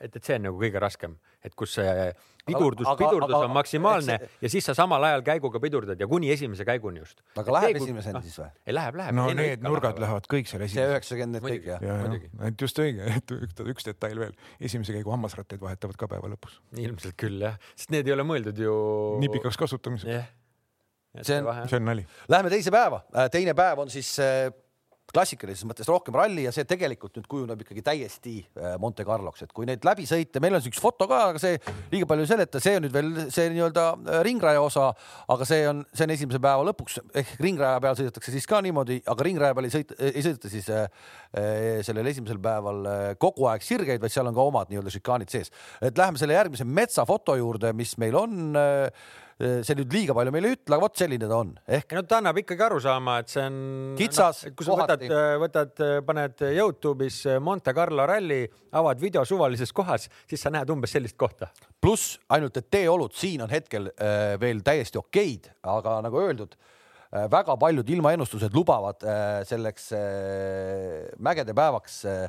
[0.00, 2.12] et, et see on nagu kõige raskem, et kus see
[2.46, 6.30] pidurdus, pidurdus aga- on maksimaalne see- ja siis sa samal ajal käiguga pidurdad ja kuni
[6.30, 7.20] esimese käiguni just.
[7.36, 8.48] aga läheb esimeseni siis või?
[8.66, 9.14] ei läheb, läheb.
[9.18, 10.92] no need nurgad lähevad kõik seal see esimeseks.
[10.94, 11.70] üheksakümmend need kõik Muidugi.
[11.74, 11.82] jah?
[11.82, 15.96] ja, ja muidugi., et just õige, et üks, üks detail veel, esimese käigu hammasrattaid vahetavad
[15.96, 16.60] ka päeva lõpus.
[16.76, 18.76] ilmselt küll jah, sest need ei ole mõeldud ju.
[19.22, 20.26] nii pikaks kasutamiseks, jah.
[21.24, 22.02] See on- see on nali.
[22.28, 22.98] Läheme teise päeva,
[23.32, 24.50] teine päev on siis äh,
[25.16, 29.54] klassikalises mõttes rohkem ralli ja see tegelikult nüüd kujuneb ikkagi täiesti äh, Monte Carloks, et
[29.56, 31.56] kui neid läbi sõita, meil on üks foto ka, aga see
[31.92, 34.90] liiga palju ei seleta, see on nüüd veel see nii-öelda äh, ringraja osa,
[35.32, 39.00] aga see on, see on esimese päeva lõpuks ehk ringraja peal sõidetakse siis ka niimoodi,
[39.08, 40.88] aga ringraja peal ei sõita, ei sõideta siis äh,
[41.32, 45.32] äh, sellel esimesel päeval äh, kogu aeg sirgeid, vaid seal on ka omad nii-öelda šikaanid
[45.32, 45.52] sees.
[45.80, 50.48] et läheme selle järgmise metsafoto juurde, mis meil on äh, see nüüd liiga palju meile
[50.48, 53.32] ei ütle, aga vot selline ta on, ehk no ta annab ikkagi aru saama, et
[53.32, 53.58] see on
[53.98, 54.52] Kitsas, no,.
[54.56, 58.40] kui sa võtad kohati., võtad, paned Youtube'is Monte Carlo ralli,
[58.80, 61.50] avad video suvalises kohas, siis sa näed umbes sellist kohta.
[61.80, 67.28] pluss ainult, et teeolud siin on hetkel äh, veel täiesti okeid, aga nagu öeldud äh,,
[67.32, 72.26] väga paljud ilmaennustused lubavad äh, selleks äh, mägede päevaks äh,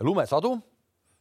[0.00, 0.60] lumesadu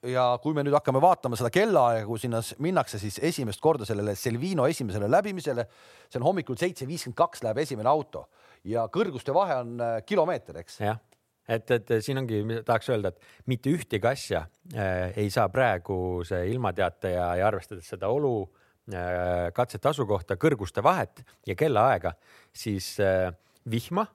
[0.09, 4.15] ja kui me nüüd hakkame vaatama seda kellaaega, kui sinna minnakse, siis esimest korda sellele
[4.19, 5.65] Selvino esimesele läbimisele,
[6.09, 8.25] see on hommikul seitse viiskümmend kaks läheb esimene auto
[8.67, 10.79] ja kõrguste vahe on äh, kilomeeter, eks.
[10.83, 10.99] jah,
[11.47, 16.49] et, et siin ongi, tahaks öelda, et mitte ühtegi asja äh, ei saa praegu see
[16.53, 18.35] ilmateataja ja arvestades seda olu
[18.93, 22.15] äh,, katsete asukohta, kõrguste vahet ja kellaaega,
[22.53, 23.29] siis äh,
[23.69, 24.07] vihma,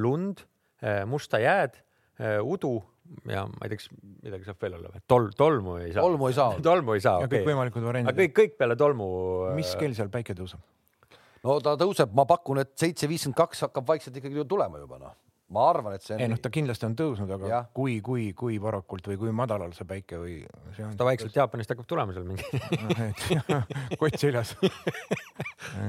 [0.00, 0.44] lund
[0.82, 1.78] äh,, musta jääd
[2.20, 2.78] äh,, udu
[3.28, 3.88] ja ma ei tea, kas
[4.24, 5.02] midagi saab veel olla või?
[5.10, 6.04] tol-, tolmu ei saa.
[6.04, 6.54] Tolmu ei saa.
[6.64, 7.42] tolmu ei saa, ja okei.
[7.42, 8.20] kõikvõimalikud aga variandid.
[8.20, 9.08] kõik, kõik peale tolmu.
[9.58, 10.62] mis kell seal päike tõuseb?
[11.44, 15.00] no ta tõuseb, ma pakun, et seitse viiskümmend kaks hakkab vaikselt ikkagi ju tulema juba
[15.02, 15.14] noh.
[15.54, 16.22] Ma arvan, et see on.
[16.24, 17.68] ei noh, ta kindlasti on tõusnud, aga Jah.
[17.76, 20.36] kui, kui, kui varakult või kui madalal see päike või
[20.76, 20.96] see on.
[20.98, 22.44] ta vaikselt Jaapanist hakkab tulema seal mingi.
[24.00, 24.54] kott seljas.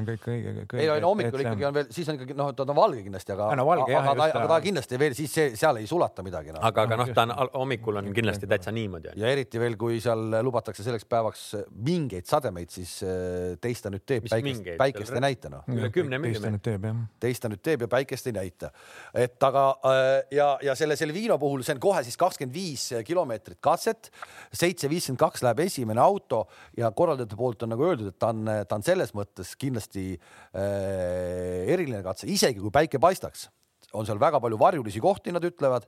[0.10, 2.52] kõik õige, kõik ei no, ei no hommikul ikkagi on veel, siis on ikkagi noh,
[2.56, 5.34] ta on valge kindlasti, aga no valge jah, aga, aga, aga ta kindlasti veel siis
[5.36, 6.64] see, seal ei sulata midagi noh..
[6.66, 10.40] aga, aga noh, ta on hommikul on kindlasti täitsa niimoodi ja eriti veel, kui seal
[10.46, 11.44] lubatakse selleks päevaks
[11.86, 15.68] mingeid sademeid, siis äh, teist ta nüüd teeb, päikest päikest ei näita noh.
[15.72, 16.94] üle kümne millimeetri.
[17.22, 18.72] teist ta nüüd teeb ja päikest ei näita.
[19.14, 23.60] et aga äh, ja, ja selle Selvino puhul see on kohe siis kakskümmend viis kilomeetrit
[23.64, 24.12] katset,
[24.54, 26.46] seitse viiskümmend kaks läheb esimene auto
[26.78, 31.66] ja korraldajate poolt on nagu öeldud, et ta on, ta on selles mõttes kindlasti äh,
[31.74, 33.50] eriline katse, isegi kui päike paistaks,
[33.96, 35.88] on seal väga palju varjulisi kohti, nad ütlevad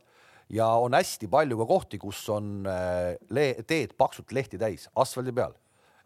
[0.53, 5.55] ja on hästi palju ka kohti, kus on äh, teed paksult lehti täis asfaldi peal,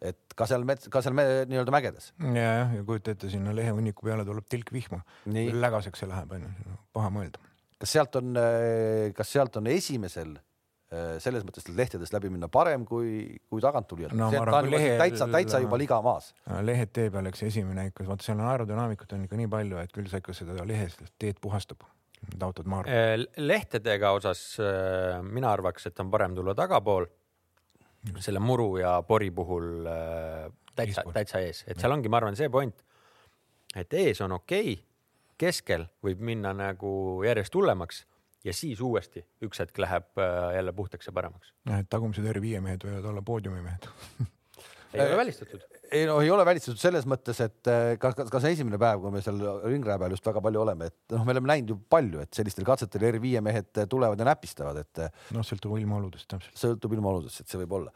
[0.01, 2.11] et ka seal mets, ka seal nii-öelda mägedes.
[2.19, 5.03] ja, jah, ja kujuta ette, sinna lehehunniku peale tuleb tilk vihma.
[5.29, 6.51] Lägaseks see läheb onju,
[6.95, 7.50] paha mõelda.
[7.81, 8.35] Kas sealt on,
[9.17, 14.29] kas sealt on esimesel äh, selles mõttes lehtedest läbi minna parem kui, kui taganttulijal No
[14.31, 16.33] lehel- täitsa, täitsa juba liga maas.
[16.67, 19.95] lehed tee peal, eks esimene ikka, vaata seal on aerodünaamikut on ikka nii palju, et
[19.95, 21.87] küll sa ikka seda lehest teed puhastab.
[22.21, 22.93] Need autod, ma arvan.
[22.93, 24.43] Äh, lehtedega osas
[25.25, 27.09] mina arvaks, et on parem tulla tagapool.
[28.19, 29.85] selle muru ja pori puhul
[30.75, 32.79] täitsa, täitsa ees, et seal ongi, ma arvan, see point,
[33.77, 34.85] et ees on okei okay,,
[35.41, 36.91] keskel võib minna nagu
[37.25, 38.03] järjest hullemaks
[38.45, 41.53] ja siis uuesti üks hetk läheb äh, jälle puhtaks ja paremaks.
[41.89, 43.89] tagumised R5 mehed võivad olla poodiumimehed.
[44.93, 45.65] ei ole välistatud.
[45.91, 49.03] ei no ei ole välistatud selles mõttes, et äh, ka, ka, ka see esimene päev,
[49.03, 51.77] kui me seal ringraja peal just väga palju oleme, et noh, me oleme näinud ju
[51.97, 56.57] palju, et sellistel katsetel R5 mehed tulevad ja näpistavad, et noh, sõltub ilmaoludest täpselt.
[56.65, 57.93] sõltub ilmaoludest, et see võib olla.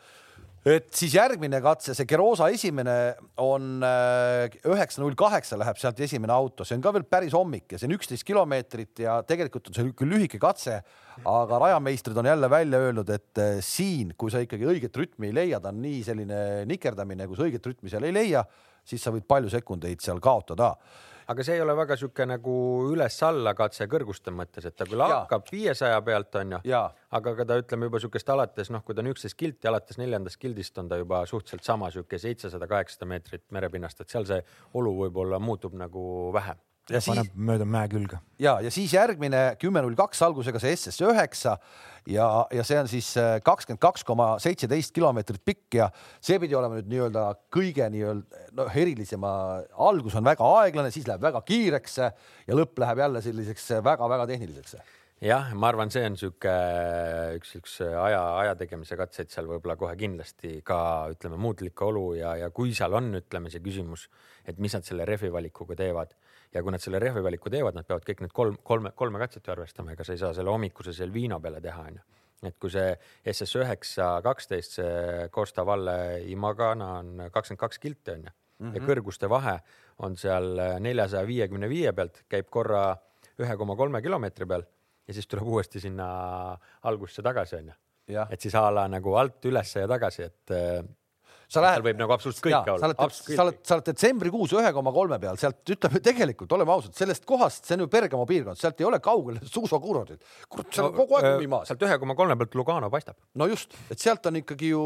[0.65, 2.95] Et siis järgmine katse, see Gerosa esimene
[3.43, 7.79] on üheksa null kaheksa läheb sealt esimene auto, see on ka veel päris hommik ja
[7.79, 10.79] see on üksteist kilomeetrit ja tegelikult on see küll lühike katse,
[11.21, 15.37] aga rajameistrid on jälle välja öelnud, et eh, siin, kui sa ikkagi õiget rütmi ei
[15.37, 18.41] leia, ta on nii selline nikerdamine, kui sa õiget rütmi seal ei leia,
[18.85, 20.73] siis sa võid palju sekundeid seal kaotada
[21.27, 22.55] aga see ei ole väga sihuke nagu
[22.91, 26.61] üles-alla katse kõrguste mõttes, et ta küll hakkab viiesaja pealt onju,
[27.19, 30.39] aga ka ta ütleme juba sihukest alates noh, kui ta on üksteist kilti, alates neljandast
[30.41, 34.41] kildist on ta juba suhteliselt sama sihuke seitsesada, kaheksasada meetrit merepinnast, et seal see
[34.73, 36.61] olu võib-olla muutub nagu vähem.
[36.89, 38.19] Ja siis paneb mööda mäe külge.
[38.41, 41.55] ja, ja siis järgmine kümme null kaks algusega see SS üheksa
[42.11, 45.87] ja, ja see on siis äh, kakskümmend kaks koma seitseteist kilomeetrit pikk ja
[46.23, 49.31] see pidi olema nüüd nii-öelda kõige nii-öelda noh, erilisema,
[49.87, 54.77] algus on väga aeglane, siis läheb väga kiireks ja lõpp läheb jälle selliseks väga-väga tehniliseks.
[55.25, 56.53] jah, ma arvan, see on sihuke
[57.39, 60.77] üks, üks aja, aja tegemise katseid seal võib-olla kohe kindlasti ka
[61.15, 64.05] ütleme muutlik olu ja, ja kui seal on, ütleme see küsimus,
[64.45, 66.13] et mis nad selle rehvi valikuga teevad
[66.53, 69.47] ja kui nad selle rehvi valiku teevad, nad peavad kõik need kolm, kolme, kolme katset
[69.47, 72.03] ju arvestama, ega sa ei saa selle hommikuse seal viina peale teha, onju.
[72.45, 72.93] et kui see
[73.31, 78.75] SS üheksa kaksteist, see Costa Valle Imagana on kakskümmend kaks kilti onju mm -hmm.
[78.75, 79.59] ja kõrguste vahe
[79.99, 82.97] on seal neljasaja viiekümne viie pealt, käib korra
[83.39, 84.63] ühe koma kolme kilomeetri peal
[85.07, 86.07] ja siis tuleb uuesti sinna
[86.83, 87.73] algusse tagasi onju.
[88.29, 90.51] et siis a la nagu alt ülesse ja tagasi, et
[91.45, 92.89] äh, sa seal lähed, võib nagu absoluutselt kõike sa olla.
[93.05, 96.95] oled, sa oled, sa oled detsembrikuus ühe koma kolme peal, sealt ütleme tegelikult, oleme ausad,
[96.97, 100.23] sellest kohast, see on ju Bergamo piirkond, sealt ei ole kaugel suusakuurordid.
[100.49, 101.69] kurat, seal on kogu aeg lumi maas.
[101.71, 103.19] sealt ühe koma kolme pealt Lugano paistab.
[103.35, 104.81] no just, et sealt on ikkagi ju,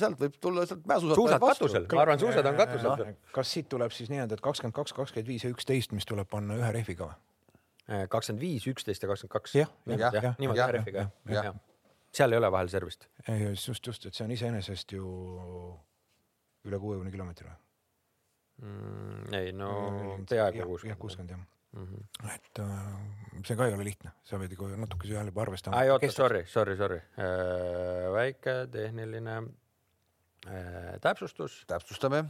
[0.00, 3.16] sealt võib tulla sealt mäesuusatajad suusad katusel, ma arvan, suusad on katusel.
[3.34, 6.58] kas siit tuleb siis nii-öelda, et kakskümmend kaks, kakskümmend viis ja üksteist, mis tuleb panna
[6.60, 7.18] ühe rehviga või?
[8.10, 9.56] kakskümmend viis, üksteist ja kakskümmend kaks.
[9.58, 11.50] Jah, jah, jah, niimoodi rehviga jah, jah jah.
[11.50, 11.69] ja.
[12.14, 13.08] Seal ei ole vahel servist.
[13.28, 15.06] ei, just, just, et see on iseenesest ju
[16.68, 17.58] üle kuuekümne kilomeetri või?
[18.62, 19.34] mm,.
[19.34, 19.70] ei no
[20.28, 21.00] peaaegu jah, kuuskümmend.
[21.00, 21.40] kuuskümmend jah
[21.72, 22.34] mm -hmm.
[22.34, 25.76] et äh, see ka ei ole lihtne, sa pead ikka natuke seal juba arvestama.
[25.76, 29.36] ai oota, sorry, sorry, sorry äh,, väike tehniline
[30.46, 32.24] äh, täpsustus täpsustame.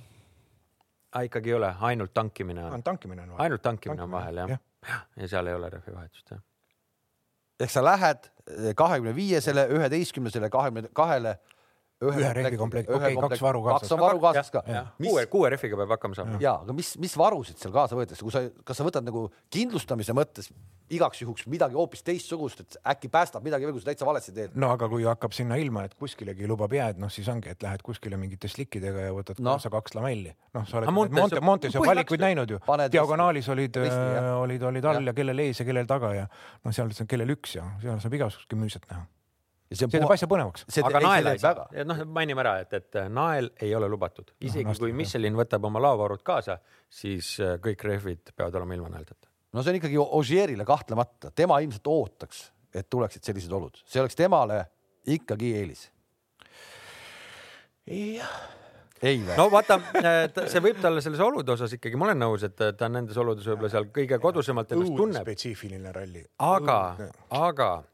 [1.12, 4.48] ah,, ikkagi ei ole, ainult tankimine on, tankimine on ainult tankimine on Tankimine, vahel jah
[4.88, 6.40] ja., ja seal ei ole rehvivahetust jah.
[7.60, 8.30] Ehk sa lähed
[8.76, 11.38] kahekümne viiesele, üheteistkümnesele, kahekümne kahele.
[12.00, 13.82] Ühe rehvikomplekt- okei, kaks varu kaasas.
[13.88, 14.62] kaks on varu kaasas ka
[14.96, 16.38] kuue, kuue rehviga peab hakkama saama.
[16.40, 20.16] ja, aga mis, mis varusid seal kaasa võetakse, kui sa, kas sa võtad nagu kindlustamise
[20.16, 20.48] mõttes
[20.90, 24.56] igaks juhuks midagi hoopis teistsugust, et äkki päästab midagi veel, kui sa täitsa valesti teed?
[24.56, 27.84] no aga kui hakkab sinna ilma, et kuskilegi lubab jääd, noh siis ongi, et lähed
[27.84, 29.52] kuskile mingite slikkidega ja võtad no.
[29.52, 30.32] kaasa kaks lamelli.
[30.56, 32.64] noh, sa oled Aga Montes, Montes- Monte, Montes põhimõtteliselt valikuid näinud ju
[32.96, 33.76] diagonaalis olid,
[34.40, 36.26] olid, olid all ja, kellel ees ja kellel taga ja
[36.64, 39.04] noh, seal on kellel üks ja seal saab igasugust müüset näha.
[39.70, 40.66] Ja see see teeb asja põnevaks.
[40.82, 44.66] aga nael ei saa väga., noh mainime ära, et, et nael ei ole lubatud, isegi
[44.66, 44.96] lastel, kui.
[44.98, 46.58] Michelin võtab oma laovarud kaasa,
[46.90, 49.30] siis äh, kõik rehvid peavad olema ilma naeldeta.
[49.54, 54.18] no see on ikkagi Ogierile kahtlemata, tema ilmselt ootaks, et tuleksid sellised olud, see oleks
[54.18, 54.64] temale
[55.14, 55.86] ikkagi eelis.
[57.86, 58.34] jah,
[59.04, 59.38] ei või?
[59.38, 59.78] no vaata,
[60.50, 63.46] see võib talle selles olude osas ikkagi, ma olen nõus, et ta on nendes oludes
[63.52, 66.26] võib-olla seal kõige kodusemalt ennast tunneb, spetsiifiline ralli.
[66.50, 66.80] aga,
[67.38, 67.89] aga äh,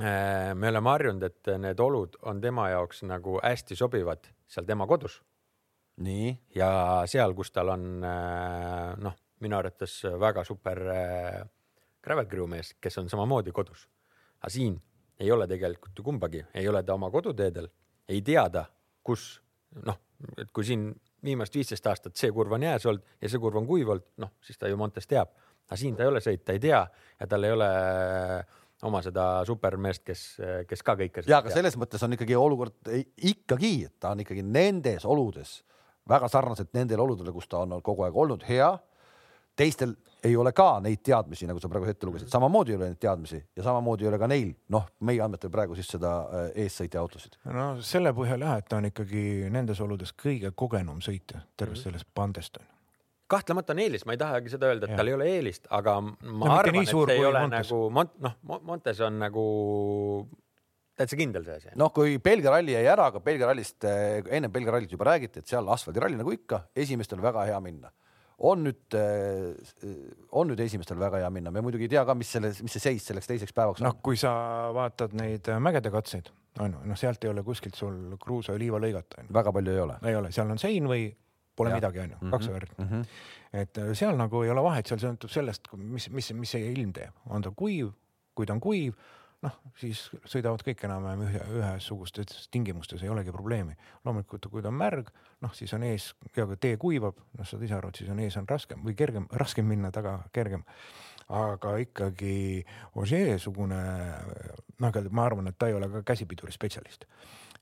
[0.00, 5.20] me oleme harjunud, et need olud on tema jaoks nagu hästi sobivad seal tema kodus.
[6.00, 6.70] Nii, ja
[7.10, 11.42] seal, kus tal on äh, noh, minu arvates väga super äh,
[12.00, 13.86] gravel crew mees, kes on samamoodi kodus.
[14.40, 14.78] aga siin
[15.20, 17.68] ei ole tegelikult ju kumbagi, ei ole ta oma koduteedel,
[18.08, 18.64] ei tea ta,
[19.04, 19.42] kus
[19.84, 19.98] noh,
[20.38, 20.88] et kui siin
[21.24, 24.32] viimast viisteist aastat see kurv on jääs olnud ja see kurv on kuiv olnud, noh
[24.44, 25.34] siis ta ju Montes teab,
[25.68, 26.80] aga siin ta ei ole sõita, ei tea
[27.20, 27.68] ja tal ei ole
[28.82, 30.22] oma seda supermeest, kes,
[30.68, 34.20] kes ka kõike ja aga selles mõttes on ikkagi olukord ei- ikkagi, et ta on
[34.24, 35.62] ikkagi nendes oludes
[36.08, 38.78] väga sarnaselt nendele oludele, kus ta on kogu aeg olnud hea.
[39.56, 39.92] teistel
[40.24, 43.40] ei ole ka neid teadmisi, nagu sa praegu ette lugesid, samamoodi ei ole neid teadmisi
[43.56, 47.36] ja samamoodi ei ole ka neil, noh, meie andmetel praegu siis seda äh, eessõitja autosid.
[47.44, 51.90] no selle põhjal jah, et ta on ikkagi nendes oludes kõige kogenum sõitja tervest Mhm.
[51.90, 52.64] sellest bandest on.
[53.30, 55.00] Kahtlemata on eelis, ma ei tahagi seda öelda, et Jah.
[55.00, 57.70] tal ei ole eelist, aga ma mitte arvan, nii et suur see ei ole Montes.
[57.70, 59.44] nagu Mont-, noh, Montes on nagu
[61.00, 61.72] täitsa kindel see asi.
[61.80, 65.50] noh, kui Belgia ralli jäi ära, aga Belgia rallist, enne Belgia rallit juba räägiti, et
[65.50, 67.92] seal asfaldiralli nagu ikka, esimestel väga hea minna.
[68.40, 68.94] on nüüd,
[70.32, 72.80] on nüüd esimestel väga hea minna, me muidugi ei tea ka, mis selle, mis see
[72.80, 74.32] seis selleks teiseks päevaks noh on., kui sa
[74.72, 76.30] vaatad neid äh, mägede katseid,
[76.64, 79.82] on ju, noh, sealt ei ole kuskilt sul kruusa ja liiva lõigata, väga palju ei
[79.84, 79.98] ole.
[80.08, 81.10] ei ole, seal on sein või
[81.60, 81.78] pole ja.
[81.78, 82.74] midagi, on ju, kaks värvi.
[82.80, 83.06] -hmm.
[83.62, 86.92] et äh, seal nagu ei ole vahet, seal sõltub sellest, mis, mis, mis see ilm
[86.96, 87.92] teeb, on ta kuiv,
[88.34, 88.96] kui ta on kuiv,
[89.44, 93.76] noh, siis sõidavad kõik enam-vähem ühe, ühesugustes tingimustes, ei olegi probleemi.
[94.04, 95.10] loomulikult, kui ta on märg,
[95.44, 98.20] noh, siis on ees ja kui tee kuivab, noh, saad ise aru, et siis on
[98.20, 100.64] ees on raskem või kergem, raskem minna, taga kergem.
[101.30, 102.64] aga ikkagi
[102.98, 103.76] Ogier-sugune,
[104.80, 107.06] noh, aga ma arvan, et ta ei ole ka käsipiduri spetsialist.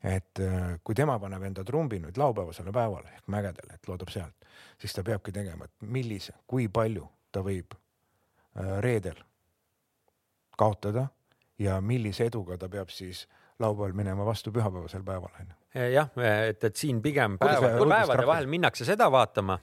[0.05, 4.49] Et äh, kui tema paneb enda trumbi nüüd laupäevasele päevale ehk mägedele, et loodab sealt,
[4.79, 9.19] siis ta peabki tegema, et millise, kui palju ta võib äh, reedel
[10.59, 11.09] kaotada
[11.59, 13.27] ja millise eduga ta peab siis
[13.59, 15.55] laupäeval minema vastu pühapäevasel päeval onju.
[15.93, 16.11] jah,
[16.49, 19.59] et, et siin pigem Kuidas päeva, see päevade vahel minnakse seda vaatama.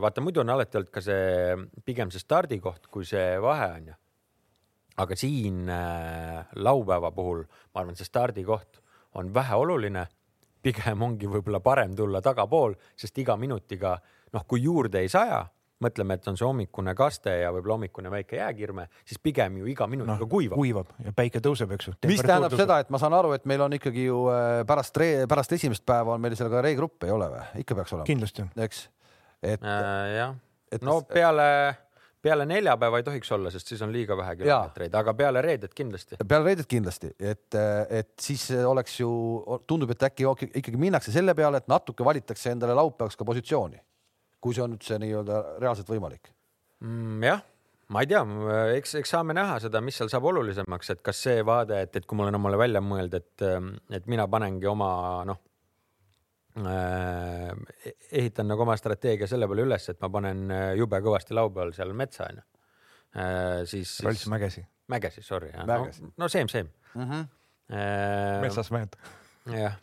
[0.00, 3.96] vaata, muidu on alati olnud ka see pigem see stardikoht kui see vahe on ju.
[5.02, 7.42] aga siin äh, laupäeva puhul
[7.74, 8.80] ma arvan, see stardikoht
[9.18, 10.06] on väheoluline.
[10.62, 13.92] pigem ongi võib-olla parem tulla tagapool, sest iga minutiga
[14.34, 15.44] noh, kui juurde ei saja,
[15.84, 19.86] mõtleme, et on see hommikune kaste ja võib-olla hommikune väike jääkirme, siis pigem ju iga
[19.86, 20.58] minutiga noh, kuivab.
[20.58, 21.94] kuivab ja päike tõuseb, eks ju.
[22.10, 24.98] mis tähendab seda, et ma saan aru, et meil on ikkagi ju äh, pärast
[25.30, 27.46] pärast esimest päeva on meil seal ka reegrupp, ei ole või?
[27.62, 28.84] ikka peaks olema, kindlasti eks?
[29.46, 30.36] et äh, jah
[30.72, 31.48] et no peale,
[32.22, 36.18] peale neljapäeva ei tohiks olla, sest siis on liiga vähe kilomeetreid, aga peale reedet kindlasti.
[36.28, 37.58] peale reedet kindlasti, et,
[38.00, 39.10] et siis oleks ju,
[39.70, 43.78] tundub, et äkki ikkagi minnakse selle peale, et natuke valitakse endale laupäevaks ka positsiooni,
[44.42, 46.32] kui see on üldse nii-öelda reaalselt võimalik.
[46.82, 47.22] mm,.
[47.30, 47.44] jah,
[47.94, 48.24] ma ei tea,
[48.76, 52.06] eks, eks saame näha seda, mis seal saab olulisemaks, et kas see vaade, et, et
[52.06, 53.46] kui ma olen omale välja mõelnud, et,
[54.00, 54.90] et mina panengi oma
[55.28, 55.44] noh
[58.12, 61.92] ehitan nagu oma strateegia selle peale üles, et ma panen äh, jube kõvasti laupäeval seal
[61.94, 63.64] metsa onju äh,.
[63.64, 67.26] siis, siis Mägesi, Mägesi, sorry, no, no same, same Mm -hmm.
[67.74, 68.40] äh,.
[68.40, 68.96] metsas mehed.
[69.46, 69.76] jah,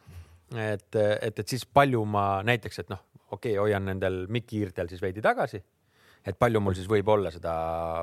[0.56, 2.99] et, et, et siis palju ma näiteks, et noh,
[3.32, 5.63] okei okay,, hoian nendel mikihiirtel siis veidi tagasi.
[6.25, 7.54] et palju mul siis võib olla seda,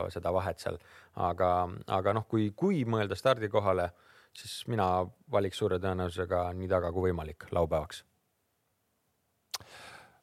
[0.08, 0.78] seda vahet seal,
[1.16, 3.90] aga, aga noh, kui, kui mõelda stardikohale,
[4.32, 8.04] siis mina valiks suure tõenäosusega nii taga kui võimalik laupäevaks.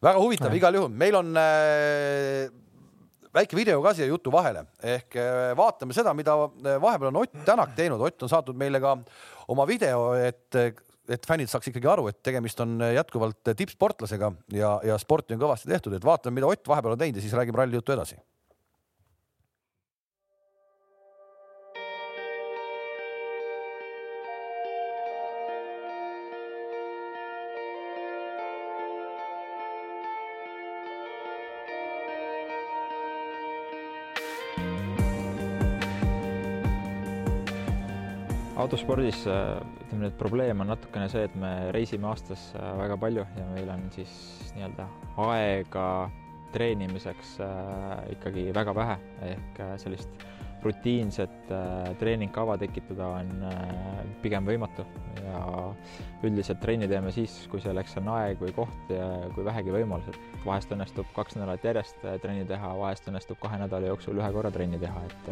[0.04, 2.50] Väga huvitav igal juhul, meil on äh,
[3.36, 7.42] väike video ka siia jutu vahele ehk äh, vaatame seda, mida äh, vahepeal on Ott
[7.46, 8.02] Tänak teinud.
[8.02, 8.96] Ott on saatnud meile ka
[9.50, 10.56] oma video, et,
[11.10, 15.72] et fännid saaks ikkagi aru, et tegemist on jätkuvalt tippsportlasega ja, ja sporti on kõvasti
[15.72, 18.20] tehtud, et vaatame, mida Ott vahepeal on teinud ja siis räägime ralli juttu edasi.
[38.70, 43.24] Autospordis äh, ütleme et probleem on natukene see, et me reisime aastas äh, väga palju
[43.34, 44.12] ja meil on siis
[44.54, 44.86] nii-öelda
[45.26, 45.86] aega
[46.54, 49.00] treenimiseks äh, ikkagi väga vähe.
[49.32, 50.22] Ehk sellist
[50.64, 51.52] rutiinset
[52.00, 53.30] treeningkava tekitada on
[54.24, 54.84] pigem võimatu
[55.24, 55.44] ja
[56.28, 60.18] üldiselt trenni teeme siis, kui selleks on aeg või koht ja kui vähegi võimalused.
[60.46, 64.80] vahest õnnestub kaks nädalat järjest trenni teha, vahest õnnestub kahe nädala jooksul ühe korra trenni
[64.80, 65.32] teha, et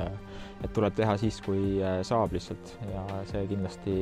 [0.64, 3.98] et tuleb teha siis, kui saab lihtsalt ja see kindlasti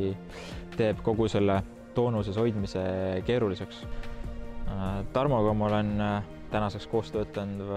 [0.77, 1.61] teeb kogu selle
[1.95, 2.83] toonuses hoidmise
[3.25, 3.85] keeruliseks.
[5.13, 5.91] Tarmoga ma olen
[6.51, 7.69] tänaseks koos töötanud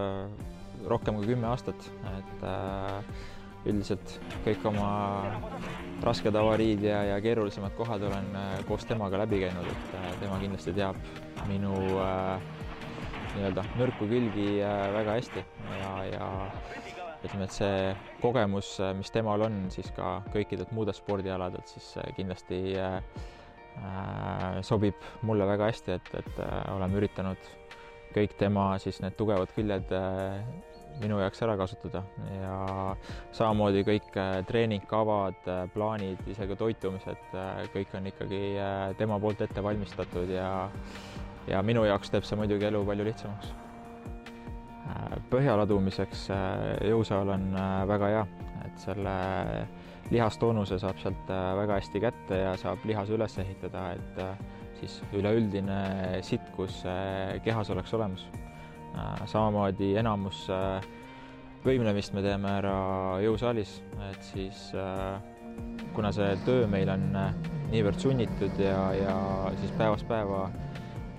[0.89, 2.47] rohkem kui kümme aastat, et
[3.66, 4.90] üldiselt kõik oma
[6.05, 8.29] rasked avariid ja, ja keerulisemad kohad olen
[8.68, 10.99] koos temaga läbi käinud, et tema kindlasti teab
[11.51, 12.38] minu äh,
[13.35, 15.44] nii-öelda nõrku külgi äh, väga hästi.
[15.81, 16.29] Ja, ja
[17.25, 23.01] ütleme, et see kogemus, mis temal on siis ka kõikidelt muudelt spordialadelt, siis kindlasti äh,
[24.66, 27.51] sobib mulle väga hästi, et, et äh, oleme üritanud
[28.14, 30.38] kõik tema siis need tugevad küljed äh,
[31.03, 32.03] minu jaoks ära kasutada.
[32.33, 32.59] Ja
[33.37, 37.33] samamoodi kõik treeningkavad, plaanid, isegi toitumised,
[37.75, 38.43] kõik on ikkagi
[38.99, 40.51] tema poolt ette valmistatud ja
[41.49, 43.53] ja minu jaoks teeb see muidugi elu palju lihtsamaks.
[45.31, 46.29] põhja ladumiseks
[46.89, 47.47] jõusaal on
[47.89, 48.25] väga hea,
[48.67, 49.15] et selle
[50.11, 51.29] lihastoonuse saab sealt
[51.61, 55.81] väga hästi kätte ja saab lihase üles ehitada, et siis üleüldine
[56.25, 56.83] sitkus
[57.45, 58.27] kehas oleks olemas
[59.27, 60.46] samamoodi enamus
[61.64, 62.77] võimlemist me teeme ära
[63.22, 64.68] jõusaalis, et siis
[65.96, 67.05] kuna see töö meil on
[67.72, 69.14] niivõrd sunnitud ja, ja
[69.59, 70.46] siis päevast päeva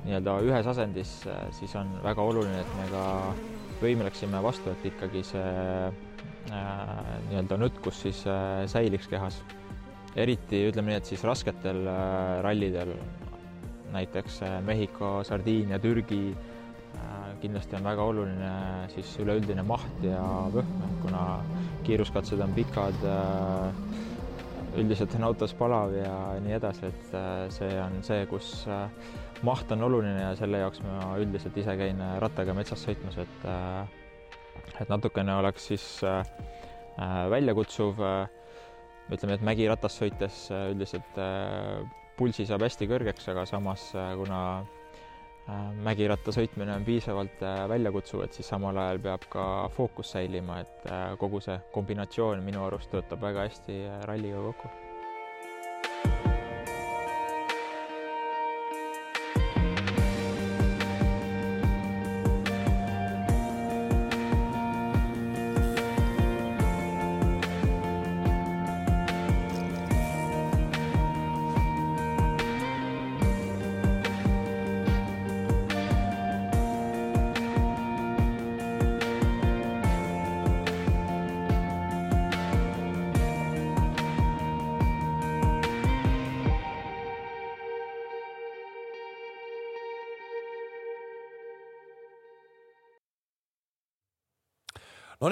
[0.06, 1.12] nii-öelda ühes asendis,
[1.58, 3.06] siis on väga oluline, et me ka
[3.84, 5.50] võimleksime vastu, et ikkagi see
[6.50, 8.24] nii-öelda nutkus siis
[8.72, 9.42] säiliks kehas.
[10.16, 11.84] eriti ütleme nii, et siis rasketel
[12.42, 12.96] rallidel,
[13.94, 16.34] näiteks Mehhiko, Sardiinia, Türgi
[17.40, 18.52] kindlasti on väga oluline
[18.94, 20.22] siis üleüldine maht ja
[20.54, 20.72] võhm,
[21.04, 21.24] kuna
[21.88, 23.06] kiiruskatsed on pikad,
[24.80, 27.14] üldiselt on autos palav ja nii edasi, et
[27.56, 28.52] see on see, kus
[29.48, 33.48] maht on oluline ja selle jaoks ma üldiselt ise käin rattaga metsas sõitmas, et
[34.80, 35.86] et natukene oleks siis
[37.32, 38.04] väljakutsuv,
[39.10, 41.18] ütleme, et mägiratas sõites üldiselt
[42.20, 43.90] pulsi saab hästi kõrgeks, aga samas
[44.20, 44.42] kuna
[45.86, 47.42] mägiratta sõitmine on piisavalt
[47.72, 49.46] väljakutsuv, et siis samal ajal peab ka
[49.78, 50.92] fookus säilima, et
[51.22, 54.89] kogu see kombinatsioon minu arust töötab väga hästi ralliga kokku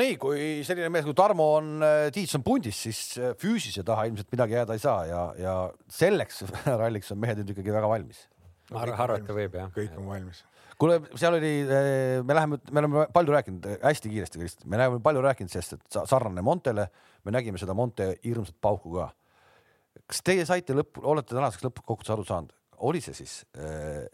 [0.08, 4.05] Nonii, kui selline mees kui Tarmo on, äh, Tiits on pundis, siis äh, füüsise taha
[4.08, 5.55] ilmselt midagi jääda ei saa ja, ja
[5.91, 6.45] selleks
[6.82, 8.22] ralliks on mehed nüüd ikkagi väga valmis.
[8.72, 9.68] arvan, arvata võib jah.
[9.76, 10.39] kõik on valmis.
[10.80, 11.89] kuule, seal oli, äh,
[12.24, 15.99] me läheme, me oleme palju rääkinud, hästi kiiresti, Kristjan, me oleme palju rääkinud sellest, et
[15.99, 16.88] sarnane Montele,
[17.28, 19.12] me nägime seda Monte hirmsat pauku ka.
[20.08, 24.05] kas teie saite lõppu, olete tänaseks lõppkokkuvõttes aru saanud, oli see siis äh,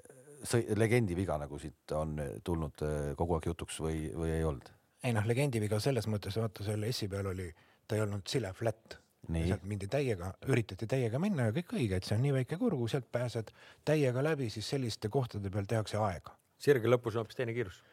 [0.74, 2.82] legendi viga, nagu siit on tulnud
[3.20, 4.80] kogu aeg jutuks või, või ei olnud?
[5.04, 7.48] Ei noh, legendi viga selles mõttes, vaata selle S-i peal oli,
[7.88, 9.00] ta ei olnud sile flat.
[9.24, 12.88] sealt mindi täiega, üritati täiega minna ja kõik õige, et see on nii väike kurgu,
[12.92, 13.54] sealt pääsed
[13.88, 16.36] täiega läbi, siis selliste kohtade peal tehakse aega.
[16.60, 17.84] sirge lõpus on hoopis teine kiirus.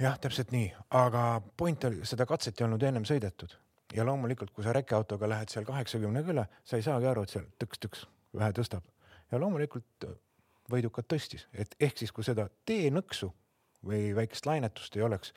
[0.00, 3.56] jah, täpselt nii, aga point oli, seda katset ei olnud ennem sõidetud
[3.94, 7.48] ja loomulikult, kui sa rekeautoga lähed seal kaheksakümnega üle, sa ei saagi aru, et seal
[7.62, 8.84] tõks-tõks vähe tõstab
[9.32, 10.06] ja loomulikult
[10.70, 13.30] võidukad tõstis, et ehk siis, kui seda teenõksu
[13.84, 15.32] või väikest lainetust ei oleks,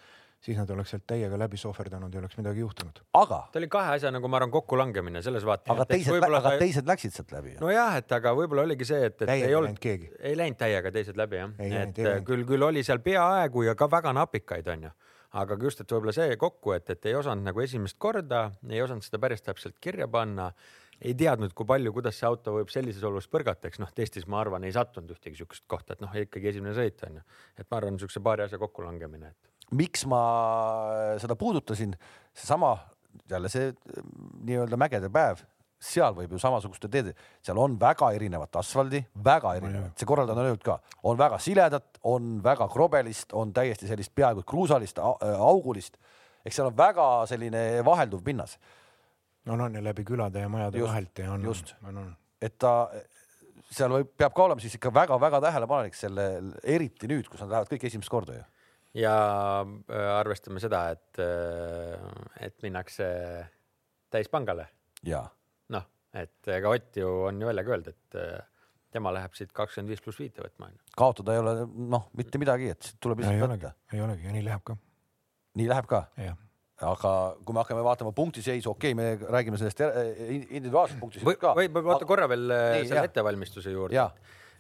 [0.48, 3.02] siis nad oleks sealt täiega läbi sohverdanud ja oleks midagi juhtunud.
[3.20, 3.42] aga.
[3.52, 5.72] ta oli kahe asja nagu ma arvan kokkulangemine selles vaates.
[5.74, 6.54] aga teised, aga ta...
[6.62, 7.58] teised läksid sealt läbi.
[7.62, 9.84] nojah, et aga võib-olla oligi see, et, et täiega ei olnud,
[10.32, 13.90] ei läinud täiega teised läbi jah, et ei küll, küll oli seal peaaegu ja ka
[13.92, 14.94] väga napikaid onju
[15.38, 19.06] aga just, et võib-olla see kokku, et, et ei osanud nagu esimest korda, ei osanud
[19.06, 20.48] seda päris täpselt kirja panna,
[21.02, 24.40] ei teadnud, kui palju, kuidas see auto võib sellises olukorras põrgata, eks noh, testis ma
[24.42, 27.28] arvan, ei sattunud ühtegi siukest kohta, et noh, ikkagi esimene sõit on ju,
[27.58, 30.22] et ma arvan, niisuguse paari asja kokkulangemine, et miks ma
[31.20, 31.94] seda puudutasin,
[32.36, 32.78] seesama
[33.30, 33.74] jälle see
[34.48, 35.42] nii-öelda mägede päev,
[35.78, 37.14] seal võib ju samasuguste teede,
[37.46, 40.78] seal on väga erinevat asfaldi, väga erinevat, see korraldaja on öelnud ka,
[41.10, 46.00] on väga siledat, on väga krobelist, on täiesti sellist peaaegu kruusalist, augulist.
[46.46, 48.58] eks seal on väga selline vahelduv pinnas.
[49.46, 51.44] no on, on ja läbi külade ja majade just, vahelt ja on.
[51.44, 51.76] just,
[52.42, 52.90] et ta
[53.70, 56.28] seal võib, peab ka olema siis ikka väga-väga tähelepanelik selle,
[56.64, 58.46] eriti nüüd, kus nad lähevad kõik esimest korda ju
[58.98, 59.16] ja
[59.62, 63.08] äh, arvestame seda, et, äh, et minnakse
[64.14, 64.68] täispangale.
[65.76, 65.88] noh,
[66.18, 68.42] et ega Ott ju on ju välja ka öelnud, et äh,
[68.94, 72.92] tema läheb siit kakskümmend viis pluss viite võtma kaotada ei ole noh, mitte midagi, et
[73.04, 73.74] tuleb lihtsalt võtta.
[73.94, 74.78] ei olegi ja nii läheb ka.
[75.62, 76.04] nii läheb ka?
[76.88, 77.12] aga
[77.44, 81.54] kui me hakkame vaatama punktiseisu, okei okay,, me räägime sellest individuaalsest punktiseisust ka.
[81.58, 82.50] võib, võib vaata korra veel
[82.88, 83.98] selle ettevalmistuse juurde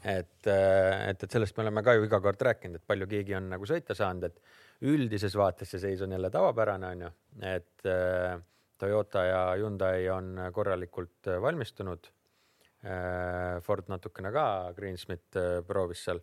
[0.03, 3.37] et, äh, et, et sellest me oleme ka ju iga kord rääkinud, et palju keegi
[3.37, 7.11] on nagu sõita saanud, et üldises vaates see seis on jälle tavapärane, on ju,
[7.53, 8.37] et äh,
[8.77, 12.13] Toyota ja Hyundai on korralikult äh, valmistunud.
[13.65, 14.43] Ford natukene ka,
[14.77, 15.35] Greensmith
[15.67, 16.19] proovis seal,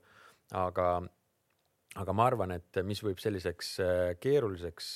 [0.57, 0.87] aga,
[2.01, 3.73] aga ma arvan, et mis võib selliseks
[4.23, 4.91] keeruliseks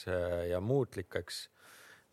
[0.49, 1.41] ja muutlikeks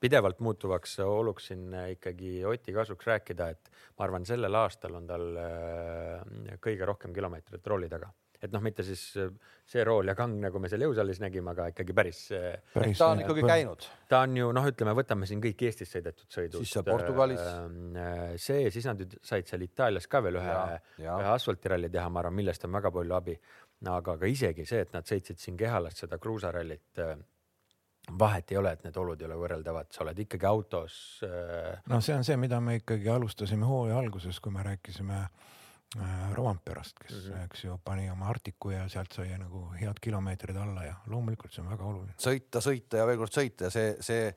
[0.01, 5.31] pidevalt muutuvaks oluks siin ikkagi Oti kasuks rääkida, et ma arvan, sellel aastal on tal
[5.39, 8.11] äh, kõige rohkem kilomeetrit rooli taga
[8.45, 9.31] et noh, mitte siis äh,
[9.69, 12.99] see rool ja kang, nagu me seal jõusaalis nägime, aga ikkagi päris, äh, päris.
[12.99, 13.87] ta on ikkagi käinud.
[14.11, 16.59] ta on ju noh, ütleme, võtame siin kõik Eestis sõidetud sõidud.
[16.61, 17.45] siis seal Portugalis.
[18.41, 20.57] see, siis nad said seal Itaalias ka veel ühe,
[21.01, 23.37] ühe asfaltiralli teha, ma arvan, millest on väga palju abi.
[23.91, 27.03] aga ka isegi see, et nad sõitsid siin Kehalas seda kruusarallit
[28.19, 31.81] vahet ei ole, et need olud ei ole võrreldavad, sa oled ikkagi autos äh....
[31.89, 36.99] no see on see, mida me ikkagi alustasime hooaja alguses, kui me rääkisime äh, Romperast,
[37.01, 37.45] kes mm, -hmm.
[37.45, 41.63] eks ju pani oma Artiku ja sealt sai nagu head kilomeetrid alla ja loomulikult see
[41.63, 42.15] on väga oluline.
[42.21, 44.35] sõita, sõita ja veel kord sõita ja see, see,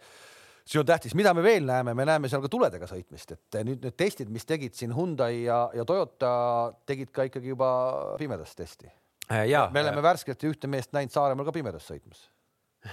[0.65, 3.85] see on tähtis, mida me veel näeme, me näeme seal ka tuledega sõitmist, et nüüd
[3.85, 7.71] need testid, mis tegid siin Hyundai ja, ja Toyota, tegid ka ikkagi juba
[8.19, 8.89] pimedas testi
[9.33, 9.45] äh,.
[9.73, 12.29] me oleme värskelt ühte meest näinud Saaremaal ka pimedas sõitmas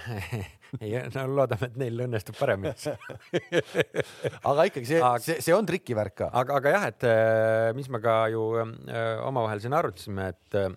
[0.82, 2.72] ei, no loodame, et neil õnnestub paremini
[4.50, 6.30] aga ikkagi see, see, see on trikivärk ka.
[6.42, 10.72] aga, aga jah, et äh, mis me ka ju äh, omavahel siin arutasime, et äh,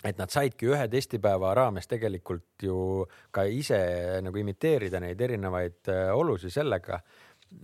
[0.00, 2.76] et nad saidki ühe testipäeva raames tegelikult ju
[3.34, 3.80] ka ise
[4.24, 6.96] nagu imiteerida neid erinevaid olusid sellega,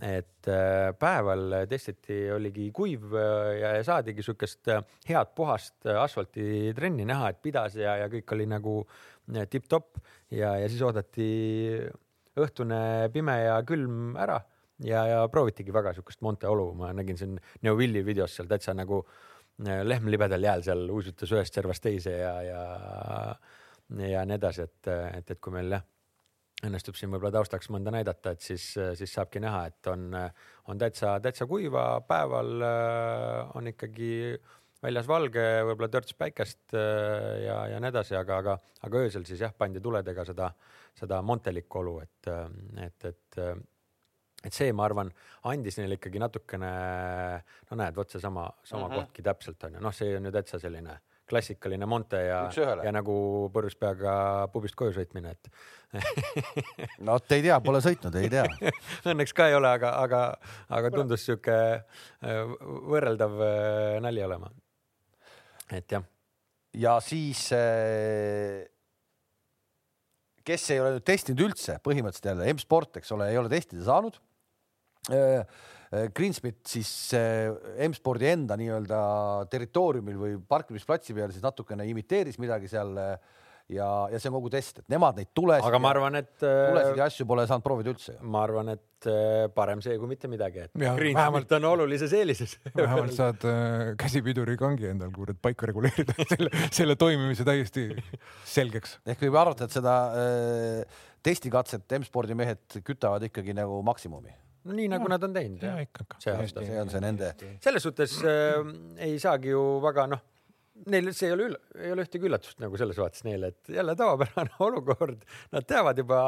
[0.05, 0.45] et
[1.01, 3.15] päeval testiti, oligi kuiv
[3.57, 4.69] ja, saadigi siukest
[5.09, 8.75] head puhast asfaltitrenni näha, et pidas ja, ja kõik oli nagu
[9.49, 9.97] tipp-topp
[10.31, 11.29] ja, ja siis oodati
[12.37, 12.79] õhtune
[13.13, 14.39] pime ja külm ära
[14.85, 19.01] ja, ja proovitigi väga siukest Monte olu, ma nägin siin Neuvilli videos seal täitsa nagu
[19.03, 22.63] äh, lehm libedal jääl seal uisutas ühest servast teise ja, ja
[23.87, 25.85] ja nii edasi, et, et, et kui meil jah
[26.65, 28.63] õnnestub siin võib-olla taustaks mõnda näidata, et siis,
[28.97, 30.07] siis saabki näha, et on,
[30.71, 34.09] on täitsa, täitsa kuiva, päeval äh, on ikkagi
[34.83, 39.41] väljas valge, võib-olla törts päikest äh, ja, ja nii edasi, aga, aga, aga öösel siis
[39.45, 40.51] jah, pandi tuledega seda,
[40.97, 42.31] seda montelikku olu, et,
[42.85, 43.41] et, et,
[44.45, 45.11] et see, ma arvan,
[45.49, 46.71] andis neile ikkagi natukene,
[47.71, 49.03] no näed, vot seesama, sama mm -hmm.
[49.03, 52.37] kohtki täpselt on ju, noh, see on ju täitsa selline klassikaline Monte ja,
[52.83, 55.49] ja nagu purjus peaga pubist koju sõitmine, et
[57.03, 58.45] no vot ei tea, pole sõitnud, ei tea
[59.11, 60.21] Õnneks ka ei ole, aga, aga,
[60.69, 61.57] aga tundus sihuke
[62.87, 63.35] võrreldav
[64.05, 64.51] nali olema.
[65.75, 66.03] Et jah.
[66.77, 67.47] ja siis,
[70.47, 74.21] kes ei ole nüüd testinud üldse, põhimõtteliselt jälle M-sport, eks ole, ei ole testida saanud
[75.87, 78.97] Greensmit siis M-spordi enda nii-öelda
[79.51, 82.91] territooriumil või parkimisplatsi peal siis natukene imiteeris midagi seal
[83.71, 85.67] ja, ja see on kogu test, et nemad neid tulesid.
[85.67, 86.33] aga ma arvan, et.
[86.39, 88.15] tulesid ja asju pole saanud proovida üldse.
[88.21, 89.09] ma arvan, et
[89.55, 94.89] parem see kui mitte midagi, et Greensmit on olulises eelises vähemalt saad äh, käsipiduri kangi
[94.91, 97.89] endal kurat paika reguleerida selle, selle toimimise täiesti
[98.47, 98.97] selgeks.
[99.05, 104.33] ehk võib arvata, et seda äh, testikatset M-spordi mehed kütavad ikkagi nagu maksimumi
[104.67, 105.13] no nii nagu ja.
[105.15, 105.63] nad on teinud.
[105.63, 106.07] ja ikka.
[106.23, 107.31] see aasta, see on see nende.
[107.63, 108.59] selles suhtes äh,
[109.07, 110.23] ei saagi ju väga noh,
[110.91, 111.47] neil see ei ole,
[111.79, 115.23] ei ole ühtegi üllatust nagu selles vaates neile, et jälle tavapärane olukord,
[115.55, 116.19] nad teavad juba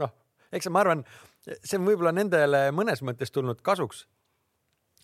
[0.00, 0.12] noh,
[0.54, 1.06] eks ma arvan,
[1.44, 4.04] see on võib-olla nendele mõnes mõttes tulnud kasuks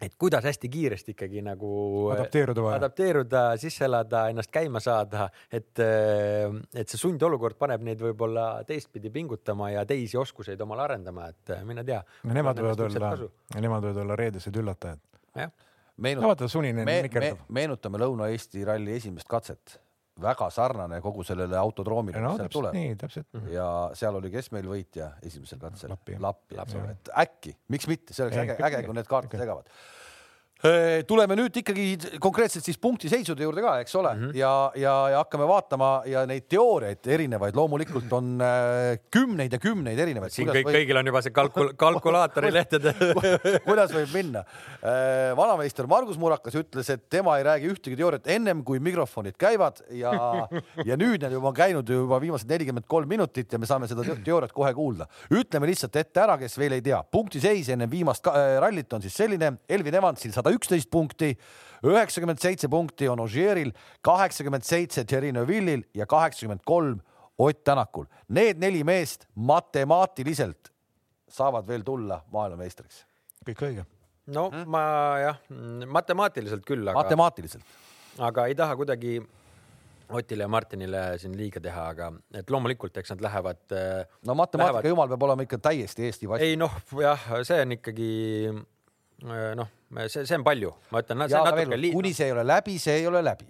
[0.01, 1.71] et kuidas hästi kiiresti ikkagi nagu
[2.15, 8.65] adapteeruda, adapteeruda, sisse elada, ennast käima saada, et, äh, et see sundolukord paneb neid võib-olla
[8.69, 12.01] teistpidi pingutama ja teisi oskuseid omal arendama, et äh, mine tea.
[12.33, 13.13] Nemad võivad olla,
[13.61, 15.05] nemad võivad olla reedesed üllatajad.
[16.01, 16.43] Meenut,
[16.81, 19.77] me, me, meenutame Lõuna-Eesti ralli esimest katset.
[20.21, 22.75] Väga sarnane kogu sellele autodroomile no,, mis sealt tuleb.
[22.77, 23.39] nii, täpselt.
[23.49, 25.93] ja seal oli, kes meil võitja esimesel katsel?
[25.93, 26.59] Lappi, Lappi,
[26.91, 29.71] et äkki, miks mitte, see oleks äge, äge, kui need kaarte segavad
[31.09, 34.37] tuleme nüüd ikkagi konkreetselt siis punktiseisude juurde ka, eks ole mm, -hmm.
[34.37, 39.99] ja, ja, ja hakkame vaatama ja neid teooriaid erinevaid, loomulikult on äh, kümneid ja kümneid
[39.99, 40.33] erinevaid.
[40.35, 40.77] siin kõik, võib...
[40.77, 42.95] kõigil on juba see kalkul-, kalkulaatori lehtede
[43.69, 45.33] kuidas võib minna äh,?
[45.37, 50.13] vanameister Margus Murakas ütles, et tema ei räägi ühtegi teooriat ennem kui mikrofonid käivad ja,
[50.89, 54.05] ja nüüd need juba on käinud juba viimased nelikümmend kolm minutit ja me saame seda
[54.25, 55.09] teooriat kohe kuulda.
[55.33, 59.17] ütleme lihtsalt ette ära, kes veel ei tea, punktiseis enne viimast äh, rallit on siis
[59.17, 61.37] selline, Elvin Evansil sada sada üksteist punkti,
[61.87, 63.73] üheksakümmend seitse punkti on Ožeeril,
[64.03, 67.01] kaheksakümmend seitse Thierry Neuvillil ja kaheksakümmend kolm
[67.39, 68.05] Ott Tänakul.
[68.29, 70.71] Need neli meest matemaatiliselt
[71.29, 73.07] saavad veel tulla maailmameistriks.
[73.47, 73.85] kõik õige.
[74.27, 74.67] no hmm?
[74.69, 74.83] ma
[75.23, 75.39] jah,
[75.87, 76.99] matemaatiliselt küll, aga.
[76.99, 77.65] matemaatiliselt.
[78.19, 79.21] aga ei taha kuidagi
[80.11, 83.63] Otile ja Martinile siin liiga teha, aga et loomulikult, eks nad lähevad.
[84.27, 84.91] no matemaatika lähevad...
[84.91, 86.45] jumal peab olema ikka täiesti Eesti vastu.
[86.45, 88.11] ei noh, jah, see on ikkagi
[89.57, 89.71] noh,
[90.07, 91.27] see, see on palju, ma ütlen.
[91.93, 93.47] kuni see ei ole läbi, see ei ole läbi.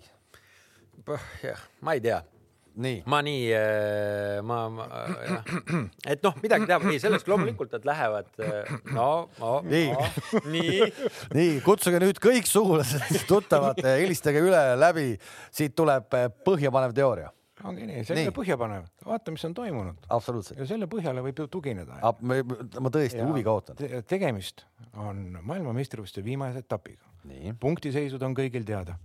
[1.45, 2.21] jah, ma ei tea.
[2.81, 3.01] nii.
[3.11, 4.87] ma nii, äh, ma, ma,
[5.27, 5.51] jah,
[6.15, 8.31] et noh, midagi teha, ei sellest loomulikult nad lähevad.
[8.41, 9.11] Äh, no,
[9.41, 10.07] no, nii no,,
[10.55, 10.79] nii.
[11.39, 15.11] nii, kutsuge nüüd kõik sugulased, tuttavad, helistage üle läbi,
[15.53, 16.09] siit tuleb
[16.47, 17.35] põhjapanev teooria
[17.65, 20.07] ongi nii, see on põhjapanev, vaata, mis on toimunud.
[20.09, 20.59] absoluutselt.
[20.61, 21.99] ja selle põhjale võib ju tugineda.
[22.01, 24.03] ma tõesti ja huviga ootan te.
[24.09, 24.65] tegemist
[24.97, 27.05] on maailmameistrivõistluste viimase etapiga.
[27.61, 28.97] punktiseisud on kõigil teada.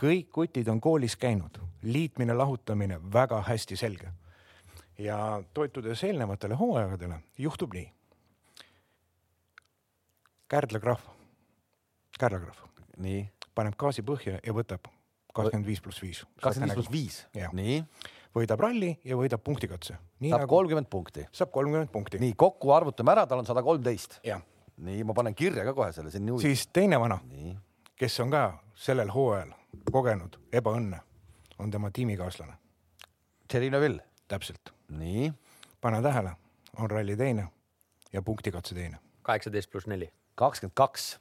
[0.00, 4.12] kõik kutid on koolis käinud, liitmine, lahutamine väga hästi selge.
[4.98, 7.90] ja toetudes eelnevatele hooaegadele juhtub nii.
[10.48, 11.04] Kärdla krahv,
[12.18, 12.64] Kärdla krahv.
[12.96, 13.28] nii.
[13.54, 14.88] paneb gaasi põhja ja võtab
[15.34, 16.22] kakskümmend viis pluss viis.
[16.42, 17.18] kakskümmend viis pluss viis,
[17.56, 17.80] nii.
[18.36, 19.96] võidab ralli ja võidab punktikatse.
[19.96, 20.50] saab nagu...
[20.54, 20.94] kolmkümmend nagu...
[20.96, 21.26] punkti.
[21.32, 22.20] saab kolmkümmend punkti.
[22.22, 24.20] nii, kokku arvutame ära, tal on sada kolmteist.
[24.24, 26.48] nii, ma panen kirja ka kohe selle, see on nii huvitav.
[26.48, 27.20] siis teine vana,
[28.00, 29.54] kes on ka sellel hooajal
[29.92, 31.02] kogenud ebaõnne,
[31.58, 32.56] on tema tiimikaaslane.
[33.48, 34.04] Thierry Neuville.
[34.28, 34.74] täpselt.
[34.88, 35.32] nii.
[35.80, 36.34] pane tähele,
[36.78, 37.48] on ralli teine
[38.12, 38.98] ja punktikatse teine.
[39.22, 40.10] kaheksateist pluss neli.
[40.34, 41.20] kakskümmend kaks.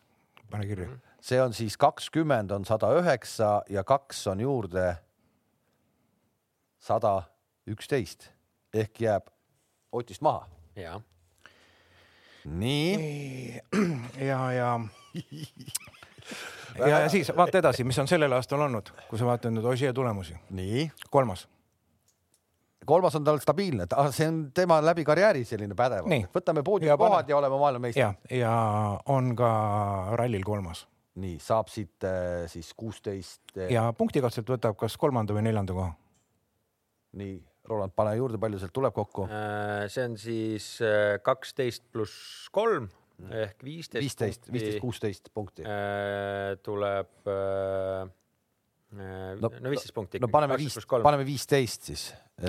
[0.50, 0.94] pane kirja mm.
[0.94, 4.96] -hmm see on siis kakskümmend on sada üheksa ja kaks on juurde
[6.80, 7.24] sada
[7.68, 8.30] üksteist.
[8.74, 9.28] Ehk jääb
[9.92, 10.48] Otist maha.
[12.46, 13.60] nii,
[14.22, 14.80] ja, ja
[16.80, 19.94] ja, ja siis vaata edasi, mis on sellel aastal olnud, kui sa vaatad nüüd Ožee
[19.94, 20.38] tulemusi.
[20.56, 21.48] nii, kolmas,
[22.86, 26.08] kolmas on tal stabiilne, see on tema läbi karjääri selline pädev.
[26.36, 28.04] Võtame Ja poodiumikohad pane- ja oleme maailmameistrid.
[28.06, 28.54] ja, ja
[29.06, 29.52] on ka
[30.16, 30.88] rallil kolmas
[31.20, 33.56] nii saab siit äh, siis kuusteist.
[33.70, 35.92] ja punktikatselt võtab kas kolmanda või neljanda koha.
[37.20, 37.36] nii,
[37.70, 39.28] Roland, pane juurde, palju sealt tuleb kokku?
[39.30, 42.90] Äh, see on siis äh, kaksteist pluss kolm
[43.20, 44.04] ehk viisteist.
[44.06, 45.66] viisteist, viisteist, kuusteist punkti.
[46.64, 48.08] tuleb äh,
[48.90, 50.18] No- no, no viisteist punkti.
[50.18, 52.08] no paneme viis, paneme viisteist siis.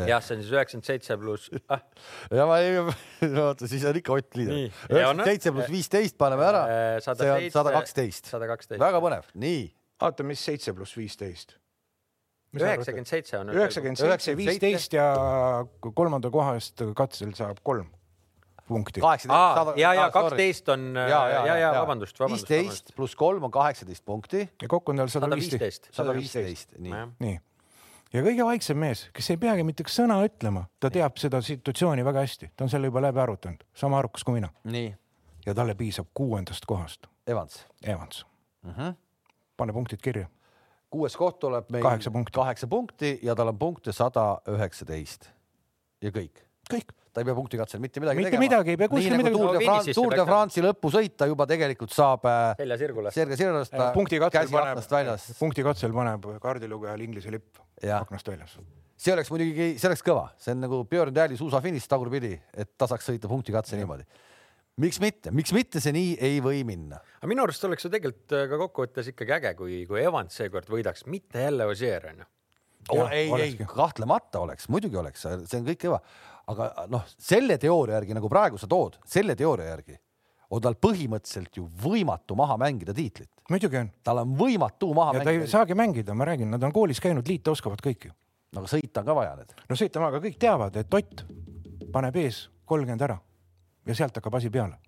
[0.09, 1.83] jah, see on siis üheksakümmend seitse pluss ah,
[2.33, 2.79] ja ma ei,
[3.45, 4.71] oota, siis on ikka Ott Liider.
[4.89, 8.33] Üheksakümmend seitse pluss viisteist paneme ära, äh, see on sada kaksteist.
[8.33, 8.81] sada kaksteist.
[8.81, 9.67] väga põnev, nii.
[10.01, 11.59] oota, mis seitse pluss viisteist?
[12.57, 13.53] üheksakümmend seitse on.
[13.61, 15.11] üheksakümmend seitse, viisteist ja
[15.93, 17.93] kolmanda koha eest katsel saab kolm
[18.71, 19.03] punkti.
[19.03, 22.51] aa, ja, ja kaksteist on ja, ja, ja, ja vabandust, vabandust.
[22.51, 25.91] viisteist pluss kolm on kaheksateist punkti, ja kokku on tal sada viisteist.
[25.95, 27.05] sada viisteist, nii.
[27.19, 27.37] nii.
[28.15, 32.27] ja kõige vaiksem mees, kes ei peagi mitte sõna ütlema, ta teab seda situatsiooni väga
[32.27, 34.93] hästi, ta on selle juba läbi arutanud, sama arukas kui mina nii,
[35.47, 37.11] ja talle piisab kuuendast kohast.
[37.27, 38.27] Evans Evans,
[38.63, 38.71] mm.
[38.73, 38.95] -hmm.
[39.57, 40.29] pane punktid kirja.
[40.91, 42.33] kuues koht tuleb meil Kaheksa punkti.
[42.33, 45.31] kaheksa punkti ja tal on punkte sada üheksateist
[46.03, 46.45] ja kõik.
[46.71, 48.45] kõik, ta ei pea punktikatsel mitte midagi Mitte tegema.
[48.47, 51.91] midagi, ei pea kuskil midagi- Tour de France, Tour de France'i lõpusõit ta juba tegelikult
[51.95, 53.11] saab äh, selja sirgule.
[53.15, 55.27] Sergei Sirnast punkti katsel käsi aknast väljas.
[55.39, 58.57] punkti katsel paneb kaardilugejal Inglise lipp aknast väljas.
[59.01, 62.87] see oleks muidugi, see oleks kõva, see on nagu Björn Tähli suusafiniš tagurpidi, et ta
[62.91, 64.05] saaks sõita punktikatse niimoodi.
[64.81, 67.01] miks mitte, miks mitte see nii ei või minna?
[67.21, 70.69] aga minu arust oleks ju tegelikult äh, ka kokkuvõttes ikkagi äge, kui, kui Evans seekord
[70.69, 72.25] võidaks, mitte jälle Ossier onju.
[73.13, 75.99] Ei, ei kahtlemata oleks, muidugi oleks, see on kõik kõva,
[76.51, 79.99] aga noh, selle teooria järgi nagu praegu sa tood, selle teooria järgi
[80.51, 85.23] on tal põhimõtteliselt ju võimatu maha mängida tiitlit, muidugi on tal on võimatu maha ja
[85.23, 88.15] ta ei mängida, saagi mängida, ma räägin, nad on koolis käinud, liita oskavad kõik ju.
[88.57, 89.55] aga sõita on ka vaja need.
[89.69, 91.25] no sõita maga, kõik teavad, et Ott
[91.93, 93.21] paneb ees kolmkümmend ära
[93.87, 94.79] ja sealt hakkab asi peale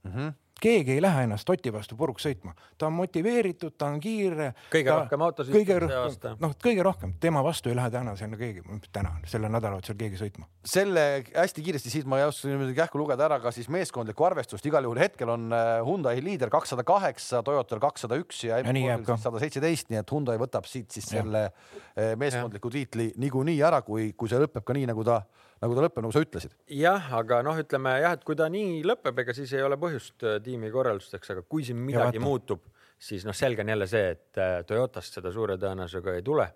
[0.00, 0.32] Mm -hmm.
[0.60, 4.52] Keegi ei lähe ennast Oti vastu puruks sõitma, ta on motiveeritud, ta on kiire.
[4.72, 8.38] Kõige rohkem autosid kõige rohkem aasta., noh, kõige rohkem tema vastu ei lähe täna sinna
[8.40, 10.48] keegi, täna, sellel nädalavahetusel keegi sõitma.
[10.64, 14.66] selle hästi kiiresti siit ma ei oska niimoodi kähku lugeda ära ka siis meeskondlikku arvestust,
[14.66, 19.40] igal juhul hetkel on äh, Hyundai liider kakssada kaheksa, Toyotal kakssada üks ja Ja sada
[19.42, 21.22] seitseteist, nii et Hyundai võtab siit siis Jah.
[21.22, 25.22] selle äh, meeskondliku tiitli niikuinii ära, kui, kui see lõpeb ka nii, nagu ta,
[25.60, 26.54] nagu ta lõpeb, nagu sa ütlesid.
[26.80, 30.24] jah, aga noh, ütleme jah, et kui ta nii lõpeb, ega siis ei ole põhjust
[30.26, 32.64] äh, tiimi korraldusteks, aga kui siin midagi muutub,
[33.00, 36.48] siis noh, selge on jälle see, et äh, Toyotast seda suure tõenäosusega ei tule.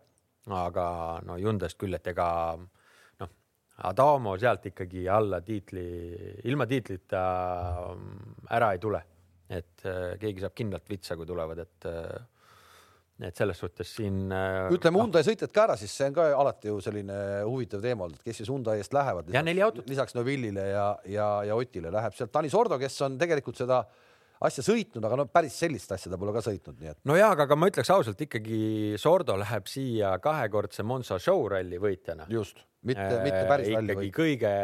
[0.44, 0.86] aga
[1.24, 2.26] no Hyundai'st küll, et ega
[2.56, 3.30] noh,
[3.88, 5.86] Adamo sealt ikkagi alla tiitli,
[6.44, 7.22] ilma tiitlita
[7.94, 9.04] mm, ära ei tule.
[9.48, 11.92] et äh, keegi saab kindlalt vitsa, kui tulevad, et
[13.22, 16.72] et selles suhtes siin äh, ütleme Hyundai sõitjad ka ära, siis see on ka alati
[16.72, 19.30] ju selline huvitav teema olnud, kes siis Hyundai eest lähevad.
[19.34, 19.86] Ja neli autot.
[19.90, 23.84] lisaks Novillile ja, ja, ja Otile läheb sealt Tanis Ordo, kes on tegelikult seda
[24.44, 27.30] asja sõitnud, aga no päris sellist asja ta pole ka sõitnud, nii et no jaa,
[27.36, 28.60] aga, aga ma ütleks ausalt ikkagi
[29.00, 32.26] Sordo läheb siia kahekordse Monza show ralli võitjana.
[32.32, 34.54] just, mitte, mitte päris ralli ikkagi või kõige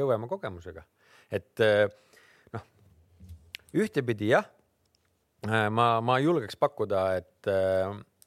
[0.00, 0.84] kõvema kogemusega,
[1.28, 1.84] et äh,
[2.56, 2.64] noh,
[3.84, 4.48] ühtepidi jah,
[5.46, 7.48] ma, ma julgeks pakkuda, et,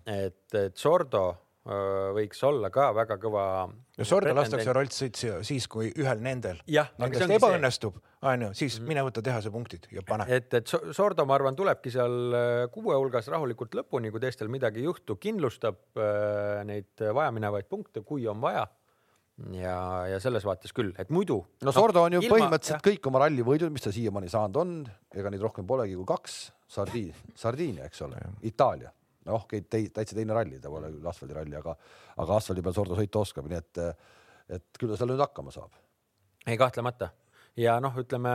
[0.08, 1.24] et, et Sordo
[1.68, 3.44] äh, võiks olla ka väga kõva.
[3.98, 4.74] ja Sorda lastakse
[5.20, 7.98] siia siis, kui ühel nendel jah, see nendest ebaõnnestub,
[8.32, 10.26] onju, siis mine võta tehase punktid ja pane.
[10.32, 14.48] et, et So- Sordo, ma arvan, tulebki seal äh, kuue hulgas rahulikult lõpuni, kui teistel
[14.54, 18.64] midagi ei juhtu, kindlustab äh, neid vajaminevaid punkte, kui on vaja.
[19.52, 19.76] ja,
[20.08, 21.40] ja selles vaates küll, et muidu.
[21.66, 24.74] no Sordo on ju ilma- põhimõtteliselt kõik oma rallivõidud, mis ta siiamaani saanud on,
[25.16, 26.40] ega neid rohkem polegi kui kaks,
[26.72, 28.92] Sardiin, Sardiinia, eks ole, Itaalia.
[29.28, 31.76] noh, täitsa teine ralli, ta pole küll asfaldiralli, aga,
[32.24, 33.82] aga asfaldi peal Sordo sõita oskab, nii et,
[34.58, 35.76] et küll ta seal nüüd hakkama saab.
[36.48, 37.12] ei kahtlemata
[37.60, 38.32] ja noh, ütleme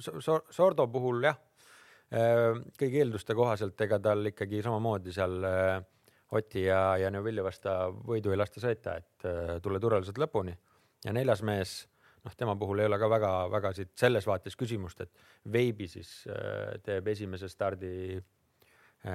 [0.00, 1.36] So- So- Sordo puhul jah,
[2.80, 5.78] kõigi eelduste kohaselt, ega tal ikkagi samamoodi seal äh,
[6.32, 10.52] Oti ja, ja Neuvilli vasta võidu ei lasta sõita, et äh, tule turvaliselt lõpuni
[11.04, 11.78] ja neljas mees,
[12.28, 16.76] noh, tema puhul ei ole ka väga-väga siit selles vaates küsimust, et Veibi siis äh,
[16.84, 19.12] teeb esimese stardi äh,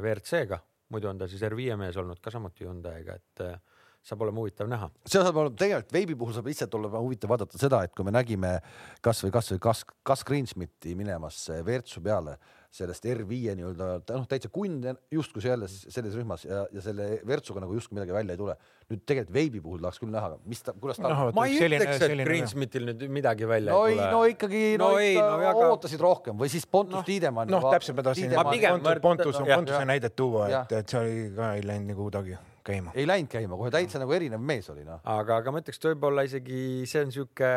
[0.00, 0.60] WRC-ga,
[0.94, 3.56] muidu on ta siis R5 mees olnud ka samuti Hyundai'ga, et äh,
[4.04, 4.90] saab olema huvitav näha.
[5.08, 8.14] See saab olema tegelikult Veibi puhul saab lihtsalt olema huvitav vaadata seda, et kui me
[8.14, 8.58] nägime
[9.04, 12.38] kasvõi kasvõi kas, kas Greensmiti minemas WRC peale,
[12.74, 14.80] sellest R5 nii-öelda noh, täitsa kunn
[15.14, 18.56] justkui selles, selles rühmas ja, ja selle Virtsuga nagu justkui midagi välja ei tule.
[18.90, 21.86] nüüd tegelikult veebi puhul tahaks küll näha, mis ta, kuidas ta No, ma ei selline-
[21.86, 24.08] ütleks, et Greensmithil nüüd midagi välja no ei tule.
[24.10, 27.50] no ikkagi no, No no, ei, no väga- ootasid rohkem või siis Pontus no, Tiidemann.
[27.54, 31.62] noh, täpselt ma tahtsin Pontus, Pontus, Pontuse näidet tuua, et, et see oli ka ei
[31.64, 32.90] läinud nagu kuidagi käima.
[32.98, 34.98] ei läinud käima, kohe täitsa nagu erinev mees oli noh.
[35.04, 36.60] aga, aga ma ütleks, et võib-olla isegi
[36.90, 37.50] see on sihuke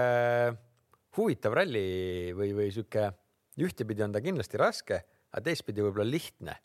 [1.17, 1.87] huvitav ralli
[2.37, 3.09] või, või sihuke
[3.61, 5.01] ühtepidi on ta kindlasti raske,
[5.31, 6.57] aga teistpidi võib-olla lihtne,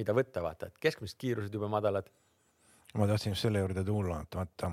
[0.00, 2.10] mida võtta, vaata, et keskmised kiirused jube madalad.
[2.94, 4.72] ma tahtsin just selle juurde tulla, et vaata,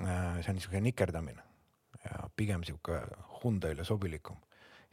[0.00, 1.42] see on niisugune nikerdamine
[2.04, 3.00] ja pigem sihuke
[3.42, 4.36] Hyundai'le sobilikum.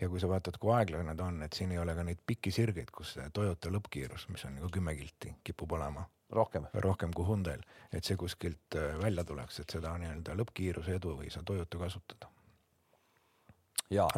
[0.02, 2.52] ja kui sa vaatad, kui aeglane ta on, et siin ei ole ka neid pikki
[2.52, 6.04] sirgeid, kus Toyota lõppkiirus, mis on nagu kümme kilti, kipub olema
[6.34, 6.66] rohkem.
[6.74, 7.62] rohkem kui Hyundai'l,
[7.92, 12.33] et see kuskilt äh, välja tuleks, et seda nii-öelda lõppkiiruse edu võis Toyota kasutada.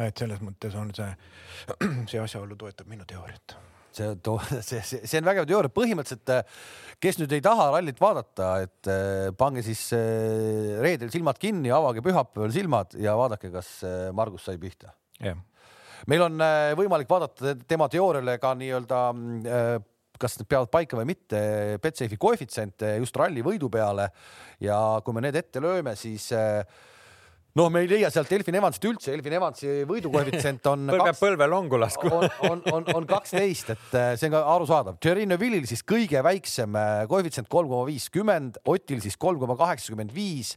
[0.02, 1.08] Et selles mõttes on see,
[2.10, 3.56] see asjaolu toetab minu teooriat.
[3.96, 4.12] see,
[4.60, 6.60] see, see, see on vägev teooria, põhimõtteliselt äh,
[7.02, 12.04] kes nüüd ei taha rallit vaadata, et äh, pange siis äh, reedel silmad kinni, avage
[12.04, 13.78] pühapäeval silmad ja vaadake, kas
[14.16, 14.94] Margus sai pihta.
[15.22, 15.38] jah,
[16.10, 16.40] meil on
[16.78, 19.76] võimalik vaadata tema teooriale ka nii-öelda äh,
[20.20, 21.38] kas need peavad paika või mitte,
[21.82, 24.08] Betsafe'i koefitsiente just ralli võidu peale
[24.62, 26.62] ja kui me need ette lööme, siis äh,
[27.56, 31.80] noh, me ei leia sealt Elfin Evansit üldse, Elfin Evansi võidukoefitsient on peab põlve longu
[31.80, 32.12] laskma.
[32.18, 34.98] on, on, on, on kaksteist, et äh, see on ka arusaadav.
[35.02, 40.14] Thierry Neville'il siis kõige väiksem äh, koefitsient kolm koma viiskümmend, Otil siis kolm koma kaheksakümmend
[40.16, 40.56] viis,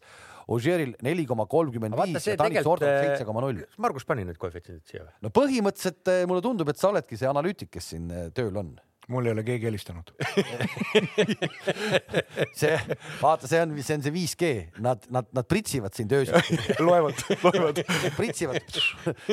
[0.49, 3.61] Ožeeril neli koma kolmkümmend viis ja Tanis Ordov seitse koma null.
[3.81, 5.11] Margus pani need koefitsiendid siia või?
[5.25, 8.73] no põhimõtteliselt äh, mulle tundub, et sa oledki see analüütik, kes siin äh, tööl on.
[9.09, 10.11] Mul ei ole keegi helistanud.
[12.59, 12.75] see,
[13.21, 14.51] vaata, see on, see on see 5G,
[14.85, 16.37] nad, nad, nad pritsivad sind öösel,
[16.87, 17.81] loevad, loevad.
[18.17, 18.79] pritsivad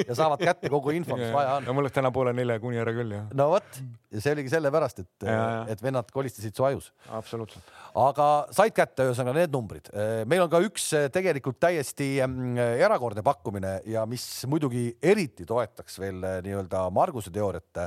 [0.02, 1.68] ja saavad kätte kogu info, mis vaja on.
[1.68, 3.28] ja mul läks täna poole nelja kuni ära küll jah.
[3.36, 3.80] no vot,
[4.12, 5.28] ja see oligi sellepärast, et
[5.72, 7.72] et vennad kolistasid su ajus absoluutselt.
[8.00, 9.90] aga said kätte ühesõnaga need numbrid.
[10.28, 16.00] meil on ka üks eh, tegelikult täiesti mm, erakordne pakkumine ja mis muidugi eriti toetaks
[16.02, 17.82] veel eh, nii-öelda Marguse teooriat,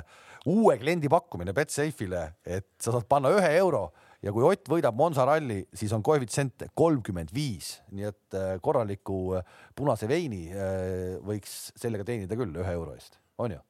[0.47, 3.89] uue kliendi pakkumine Betsafe'ile, et sa saad panna ühe euro
[4.23, 9.19] ja kui Ott võidab Monza ralli, siis on koefitsient kolmkümmend viis, nii et eh, korraliku
[9.39, 13.63] eh, punase veini eh, võiks sellega teenida küll ühe euro eest, on ju?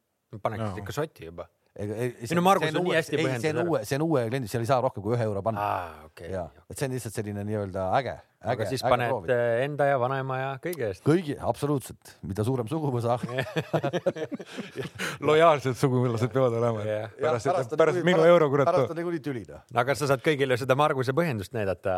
[0.44, 0.76] paneks Jaa.
[0.84, 1.48] ikka sotti juba.
[1.80, 4.64] Ei no Margus on nii hästi see on põhjendanud uue, see on uue kliendi, seal
[4.66, 5.64] ei saa rohkem kui ühe euro panna.
[5.64, 9.14] aa, okei ja, et see on lihtsalt selline nii-öelda äge, äge, aga siis äge paned
[9.14, 9.38] proovida.
[9.38, 11.04] eh, enda ja vanaema ja kõigi eest.
[11.08, 13.16] kõigi, absoluutselt, mida suurem suguvõsa.
[15.30, 17.16] lojaalsed sugulased peavad olema Jah..
[17.22, 19.64] pärast, pärast minu euro kurat pärast on niikuinii tüli noh.
[19.84, 21.96] aga sa saad kõigile seda Marguse põhjendust näidata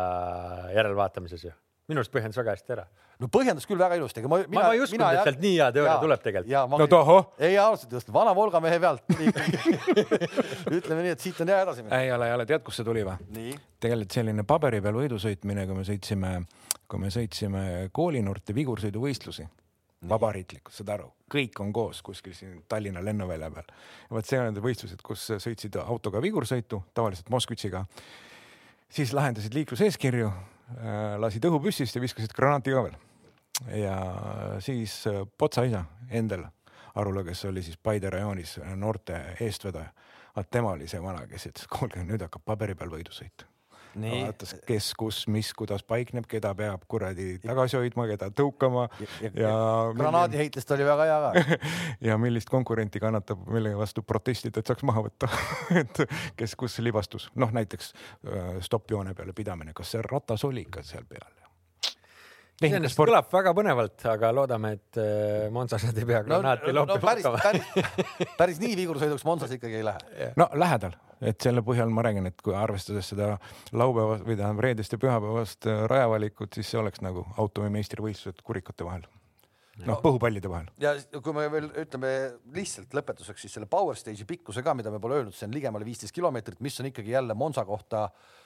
[0.76, 1.56] järelvaatamises ju.
[1.90, 2.84] Minu arust põhjendas väga hästi ära.
[3.22, 4.38] no põhjendas küll väga ilusti, aga ma.
[4.54, 6.76] ma ei uskunud, et sealt nii hea teooria tuleb tegelikult.
[6.82, 9.02] no tohoh, ei, ausalt just, vana Volga mehe pealt
[10.78, 12.02] ütleme nii, et siit on hea edasi minna.
[12.02, 13.16] ei ole, ei ole, tead, kust see tuli või?
[13.34, 16.36] nii, tegelikult selline paberi peal võidu sõitmine, kui me sõitsime,
[16.86, 17.64] kui me sõitsime
[17.94, 19.48] koolinurte vigursõiduvõistlusi,
[20.08, 23.74] vabariiklikult, saad aru, kõik on koos kuskil siin Tallinna lennuvälja peal.
[24.10, 27.84] vot see on need võistlused, kus sõitsid autoga vigursõitu, tavaliselt Moskvitšiga,
[28.92, 30.30] siis lahendasid liikluseeskirju,
[31.18, 32.96] lasid õhupüssist ja viskasid granaati ka veel.
[33.82, 33.96] ja
[34.60, 36.46] siis äh, Potsa isa Endel
[36.94, 39.92] Arula, kes oli siis Paide rajoonis noorte eestvedaja,
[40.36, 43.46] vaat tema oli see vana, kes ütles, kuulge nüüd hakkab paberi peal võidusõit
[43.96, 48.86] vaatas, kes, kus, mis, kuidas paikneb, keda peab kuradi tagasi hoidma, keda tõukama
[49.20, 49.52] ja
[49.98, 51.58] granaadiheitlast oli väga hea ka.
[52.08, 55.30] ja millist konkurenti kannatab, mille vastu protestida, et saaks maha võtta.
[55.82, 56.04] et
[56.38, 61.06] kes kus libastus, noh näiteks äh, stoppjoone peale pidamine, kas see ratas oli ikka seal
[61.08, 61.41] peal?
[62.68, 66.96] Iseenesest kõlab väga põnevalt, aga loodame, et eh, Monsased ei pea no, granaati no, no
[66.96, 67.42] loopima päris, hakkama.
[67.46, 70.28] päris, päris nii vigursõiduks Monsas ikkagi ei lähe.
[70.38, 73.32] no lähedal, et selle põhjal ma räägin, et kui arvestades seda
[73.72, 78.86] laupäeva või tähendab reedest ja pühapäevast äh, rajavalikut, siis see oleks nagu automi meistrivõistlused kurikute
[78.88, 79.08] vahel.
[79.86, 80.68] noh, põhupallide vahel.
[80.82, 82.12] ja kui me veel ütleme
[82.54, 85.88] lihtsalt lõpetuseks siis selle Power Stage'i pikkuse ka, mida me pole öelnud, see on ligemale
[85.88, 88.40] viisteist kilomeetrit, mis on ikkagi jälle Monza kohta öö,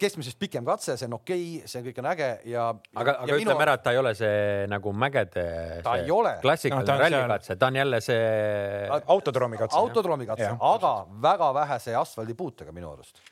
[0.00, 2.66] keskmisest pikem katse, see on okei okay,, see kõik on äge ja.
[3.00, 5.46] aga, aga ütleme ära, et ta ei ole see nagu mägede
[5.84, 6.34] Ta see ei ole.
[6.36, 8.20] No, klassikaline ta on seal- rallikatse, ta on jälle see,
[9.16, 9.80] autodroomi katse.
[9.80, 10.92] autodroomi katse aga
[11.28, 13.22] väga vähese asfaldipuutega minu arust.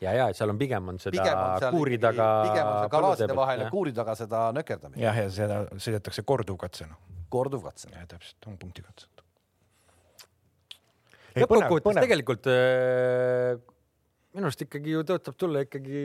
[0.00, 2.30] ja, ja seal on pigem on seda pigem on seal kuuri taga.
[2.50, 6.98] pigem on seal garaažide vahel ja kuuri taga seda nökerdamist, jah, ja seda sõidetakse korduvkatsena.
[7.32, 7.94] korduvkatse.
[7.94, 9.24] jah, täpselt, on punktikatsed.
[11.36, 13.56] lõppkokkuvõttes tegelikult äh,
[14.36, 16.02] minu arust ikkagi ju tõotab tulla ikkagi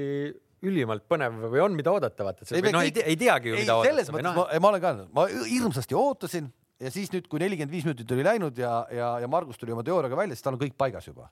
[0.68, 3.66] ülimalt põnev või on, mida oodata, vaata, või noh, ei, tea- ei teagi ju, ei,
[3.66, 6.50] mida selles oodata või mõttes noh ma,, ma olen ka, ma hirmsasti ootasin
[6.82, 9.86] ja siis nüüd, kui nelikümmend viis minutit oli läinud ja, ja, ja Margus tuli oma
[9.86, 11.30] teooriaga välja, siis tal on kõik paigas juba.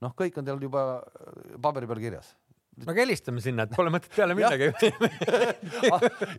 [0.00, 2.34] noh, kõik on tal juba äh, paberi peal kirjas.
[2.80, 4.72] no aga helistame sinna, et pole mõtet peale minnagi.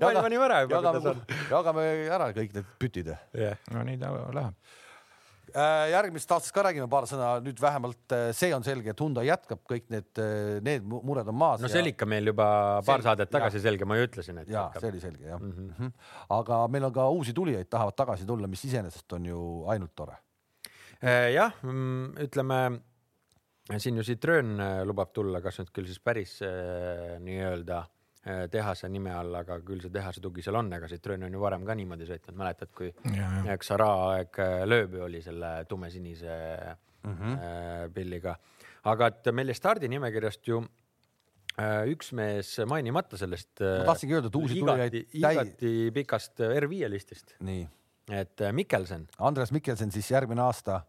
[0.01, 1.15] panime ära juba.
[1.53, 3.57] jagame, ära kõik need pütid yeah..
[3.71, 4.80] no nii ta läheb Äh,
[5.91, 9.61] järgmisest aastast ka räägime paar sõna, nüüd vähemalt äh, see on selge, et Hyundai jätkab,
[9.69, 11.63] kõik need, äh, need mured on maas.
[11.63, 12.47] no see oli ikka meil juba
[12.87, 13.65] paar saadet tagasi ja.
[13.67, 14.49] selge, ma ju ütlesin, et.
[14.49, 14.83] ja jätkab.
[14.83, 15.71] see oli selge jah mm.
[15.77, 15.93] -hmm.
[16.37, 20.19] aga meil on ka uusi tulijaid, tahavad tagasi tulla, mis iseenesest on ju ainult tore.
[21.33, 22.59] jah, mm, ütleme
[23.77, 26.39] siin ju Citroen lubab tulla, kas nüüd küll siis päris
[27.21, 31.25] nii-öelda äh, Äh, tehase nime all, aga küll see tehase tugi seal on, ega Citroen
[31.25, 32.91] on ju varem ka niimoodi sõitnud, mäletad, kui
[33.63, 36.35] Xara aeg äh, lööbi oli selle tumesinise
[37.01, 37.89] mm -hmm.
[37.93, 38.35] pilliga.
[38.83, 40.61] aga et meil jäi stardinimekirjast ju
[41.91, 43.59] üks mees mainimata sellest.
[43.59, 44.93] ma tahtsingi öelda, et uusi tulijaid.
[45.13, 47.35] igati pikast R5 listist.
[48.09, 49.07] et Mikkelsen.
[49.19, 50.81] Andres Mikkelsen siis järgmine aasta.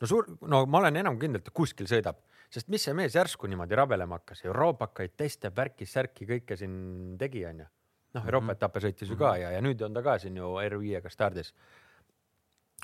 [0.00, 2.16] no suur, no ma olen enam kindel, et kuskil sõidab
[2.54, 6.76] sest mis see mees järsku niimoodi rabelema hakkas, euroopakaid teste, värki-särki, kõike siin
[7.20, 7.66] tegi, onju.
[8.14, 8.58] noh, Euroopa mm -hmm.
[8.58, 9.42] etappe sõitis ju ka -hmm.
[9.42, 11.54] ja, ja nüüd on ta ka siin ju R5-ga stardis.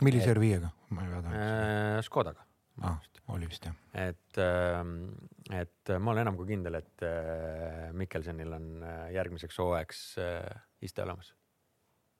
[0.02, 0.70] millise R5-ga?
[0.90, 2.02] ma ei tea äh,.
[2.02, 2.44] Škodaga
[2.82, 2.98] ah,.
[3.28, 3.74] oli vist jah.
[3.94, 5.12] et, ähm,
[5.50, 11.02] et ma olen enam kui kindel, et äh, Mikkelsonil on äh, järgmiseks hooajaks äh, iste
[11.02, 11.34] olemas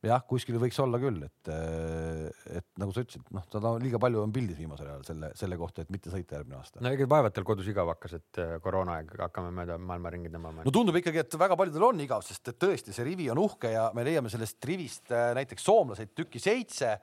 [0.07, 4.23] jah, kuskil võiks olla küll, et, äh, et nagu sa ütlesid, noh, ta liiga palju
[4.25, 6.81] on pildis viimasel ajal selle, selle kohta, et mitte sõita järgmine aasta.
[6.85, 10.65] no ega vaevalt tal kodus igav hakkas, et äh, koroonaaeg hakkame mööda maailma ringi tõmbama.
[10.65, 13.75] no tundub ikkagi, et väga paljudel on igav, sest et tõesti see rivi on uhke
[13.75, 16.95] ja me leiame sellest rivist äh, näiteks soomlaseid tükki seitse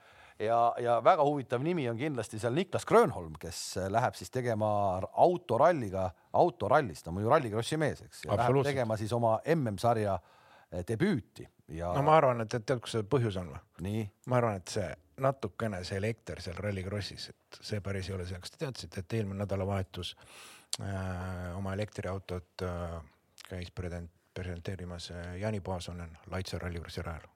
[0.41, 3.61] ja, ja väga huvitav nimi on kindlasti seal Niklas Grönholm, kes
[3.93, 4.69] läheb siis tegema
[5.13, 8.25] autoralliga, autorallist, ta on muidu rallikrossi mees, eks.
[8.25, 10.17] Läheb tegema siis oma MM-sarja
[10.87, 11.91] debüüti ja.
[11.95, 14.07] no ma arvan, et, tead, kus see põhjus on või?
[14.27, 14.87] ma arvan, et see
[15.23, 19.17] natukene see elekter seal Rallycrossis, et see päris ei ole see, kas te teadsite, et
[19.17, 20.13] eelmine nädalavahetus
[20.81, 22.99] äh, oma elektriautot äh,
[23.47, 27.27] käis presenteerimas äh, Jani Paasonen Laitse Rallycrossi rajal?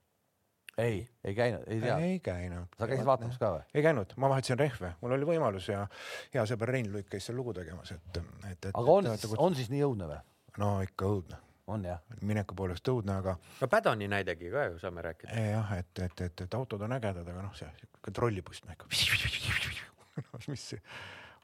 [0.78, 1.98] ei, ei käinud, ei tea.
[2.00, 2.78] ei käinud.
[2.78, 3.64] sa käisid vaatamas ka või?
[3.74, 5.86] ei käinud, ma vahetasin rehve, mul oli võimalus ja
[6.34, 8.74] hea sõber Rein Luik käis seal lugu tegemas, et, et, et.
[8.74, 10.22] aga on, on siis nii õudne või?
[10.62, 11.42] no ikka õudne
[11.72, 12.02] on jah?
[12.28, 13.38] mineku poolest õudne, aga.
[13.62, 15.48] no Padoni näidegi ka ju saame rääkida.
[15.52, 18.90] jah, et, et, et, et autod on ägedad, aga noh, see siuke trollibuss nagu
[20.52, 20.68] mis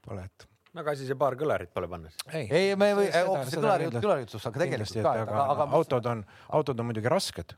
[0.05, 2.25] pole, et no aga siis paar kõlarit pole panna siis.
[2.33, 6.11] ei, ei, me ei või, hoopis see kõlarijutt, kõlarijutus, aga tegelikult ka, aga, aga autod
[6.13, 6.27] on,
[6.59, 7.57] autod on muidugi rasked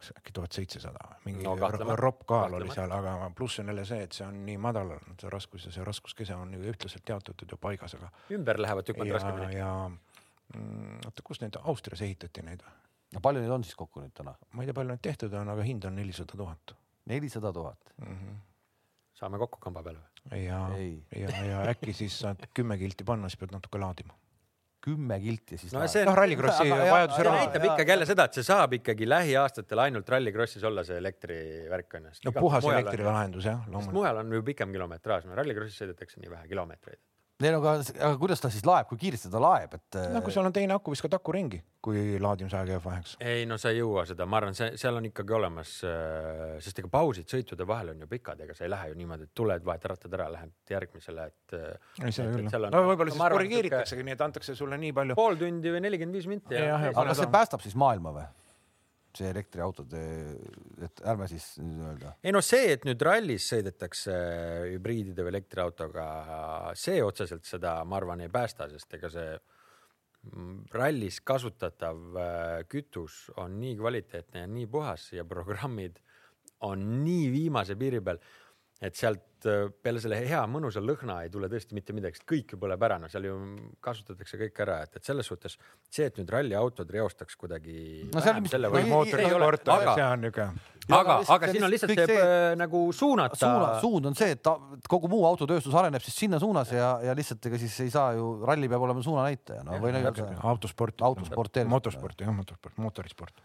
[0.00, 1.56] kas äkki tuhat seitsesada, mingi no,
[2.00, 5.32] ropp kaal oli seal, aga pluss on jälle see, et see on nii madal, see
[5.32, 8.08] raskus ja see raskuskese on ju ühtlaselt jaotatud ja paigas, aga.
[8.32, 9.58] ümber lähevad tükk maad raskemini.
[9.58, 10.09] ja, ja
[11.06, 12.76] oota, kus need Austrias ehitati neid või?
[13.14, 14.36] no palju neid on siis kokku nüüd täna?
[14.52, 16.76] ma ei tea, palju neid tehtud on, aga hind on nelisada tuhat.
[17.10, 17.92] nelisada tuhat?
[17.98, 18.40] Mhm.
[19.20, 20.42] saame kokku kamba peale või?
[20.44, 20.64] ja,
[21.16, 24.16] ja, ja äkki siis saad kümme kilti panna, siis pead natuke laadima
[24.80, 25.74] kümme kilti siis.
[25.76, 27.42] no see noh, rallikrossi vajaduse raha.
[27.44, 32.08] näitab ikkagi jälle seda, et see saab ikkagi lähiaastatel ainult rallikrossis olla see elektrivärk on
[32.08, 32.14] ju.
[32.28, 33.98] no puhas elektrilahendus jah, loomulikult.
[33.98, 37.00] mujal on ju pikem kilometraaž, no rallikrossis sõidetakse nii vähe kilomeetreid
[37.48, 39.98] ei no aga, aga kuidas ta siis laeb, kui kiiresti ta laeb, et?
[40.12, 43.14] no kui sul on teine aku, viska taku ringi, kui laadimisaeg jääb vaheks.
[43.20, 46.82] ei no sa ei jõua seda, ma arvan, see seal on ikkagi olemas, äh, sest
[46.82, 49.64] ega pausid sõitude vahel on ju pikad, ega sa ei lähe ju niimoodi, et tuled,
[49.66, 51.56] vahetad rattad ära, lähed järgmisele, et.
[51.56, 52.68] Äh, ei, seda küll.
[52.68, 55.18] no võib-olla siis korrigeeritaksegi nii, et antakse sulle nii palju.
[55.18, 56.60] pool tundi või nelikümmend viis minti.
[56.60, 58.28] aga see päästab siis maailma või?
[59.16, 60.00] See elektriautode,
[60.86, 62.14] et ärme siis nüüd öelda.
[62.22, 64.16] ei no see, et nüüd rallis sõidetakse
[64.74, 66.04] hübriidide või elektriautoga,
[66.78, 69.32] see otseselt seda, ma arvan, ei päästa, sest ega see
[70.76, 75.96] rallis kasutatav äh, kütus on nii kvaliteetne ja nii puhas ja programmid
[76.66, 78.20] on nii viimase piiri peal,
[78.80, 82.52] et sealt Äh, peale selle hea mõnusa lõhna ei tule tõesti mitte midagi, sest kõik
[82.52, 83.36] ju põleb ära, no seal ju
[83.80, 85.54] kasutatakse kõik ära, et, et selles suhtes
[85.88, 87.76] see, et nüüd ralliautod reostaks kuidagi.
[88.12, 90.48] no on, selle või mootorsport, see on niuke.
[90.98, 93.70] aga, aga siin on lihtsalt see, see äh, nagu suunata suuna,.
[93.80, 94.58] suund on see, et ta,
[94.92, 98.34] kogu muu autotööstus areneb siis sinna suunas ja, ja lihtsalt ega siis ei saa ju,
[98.44, 100.28] ralli peab olema suunanäitaja, no või nagu.
[100.52, 103.40] autosport, autosport, motosport jah, motosport, mootorisport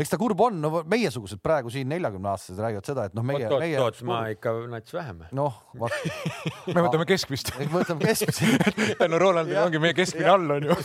[0.00, 3.44] eks ta kurb on, no meiesugused praegu siin neljakümne aastased räägivad seda, et noh, meie.
[3.46, 5.22] oot, oot, oot, ma ikka nats vähem.
[5.36, 5.58] noh,
[6.74, 7.52] me võtame keskmist.
[7.58, 8.42] me võtame keskmist
[9.12, 10.76] no Rolandil ongi meie keskmine all on ju.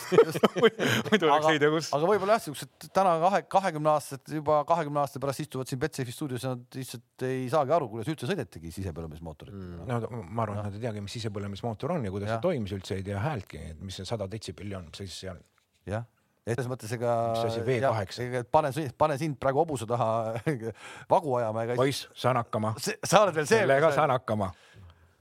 [1.10, 1.92] muidu oleks ei tea kus.
[1.96, 6.16] aga võib-olla jah, siuksed täna kahe, kahekümne aastased juba kahekümne aasta pärast istuvad siin Betsafe
[6.16, 9.86] stuudios ja nad lihtsalt ei saagi aru, kuidas üldse sõidetigi sisepõlemismootorit mm..
[9.90, 12.40] no ma arvan, et nad ei teagi, mis sisepõlemismootor on ja kuidas ja.
[12.40, 15.42] see toimis üldse, ei tea häältki, mis see sada detsibelli on, mis asi see on.
[15.88, 16.06] jah
[16.46, 17.16] et selles mõttes ega.
[17.34, 18.46] mis asi, V8?
[18.54, 20.36] pane, pane sind praegu hobuse taha
[21.14, 21.80] vagu ajama ega.
[21.80, 22.76] poiss, saan hakkama.
[22.78, 23.64] sa oled veel see.
[23.64, 24.52] sellega saan hakkama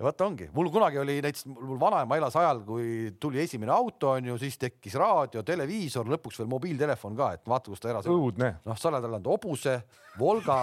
[0.05, 4.27] vot ongi, mul kunagi oli näiteks, mul vanaema elas ajal, kui tuli esimene auto, on
[4.33, 8.09] ju, siis tekkis raadio, televiisor, lõpuks veel mobiiltelefon ka, et vaata, kus ta elas.
[8.11, 8.51] õudne.
[8.67, 9.79] noh, sa oled elanud hobuse,
[10.19, 10.61] Volga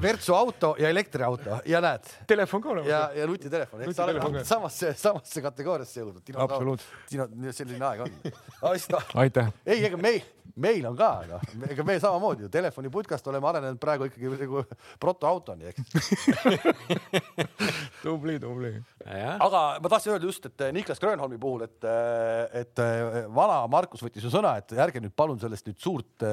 [0.01, 2.07] Vertsu auto ja elektriauto ja näed.
[2.27, 2.89] Telefon ka olemas.
[2.89, 6.31] ja, ja nutitelefon, ehk sa oled samasse, samasse kategooriasse jõudnud.
[6.45, 7.51] absoluutselt.
[7.55, 8.15] selline aeg on.
[8.71, 9.51] aitäh.
[9.65, 10.13] ei, ega me,
[10.55, 14.63] meil on ka, noh, ega me samamoodi ju telefoniputkast oleme arenenud praegu ikkagi nagu
[15.01, 15.81] protoautoni, eks
[18.05, 18.73] tubli, tubli.
[19.05, 21.89] aga ma tahtsin öelda just, et Niklas Grönholmi puhul, et,
[22.63, 22.85] et
[23.35, 26.27] vana Markus võttis ju sõna, et ärge nüüd palun sellest nüüd suurt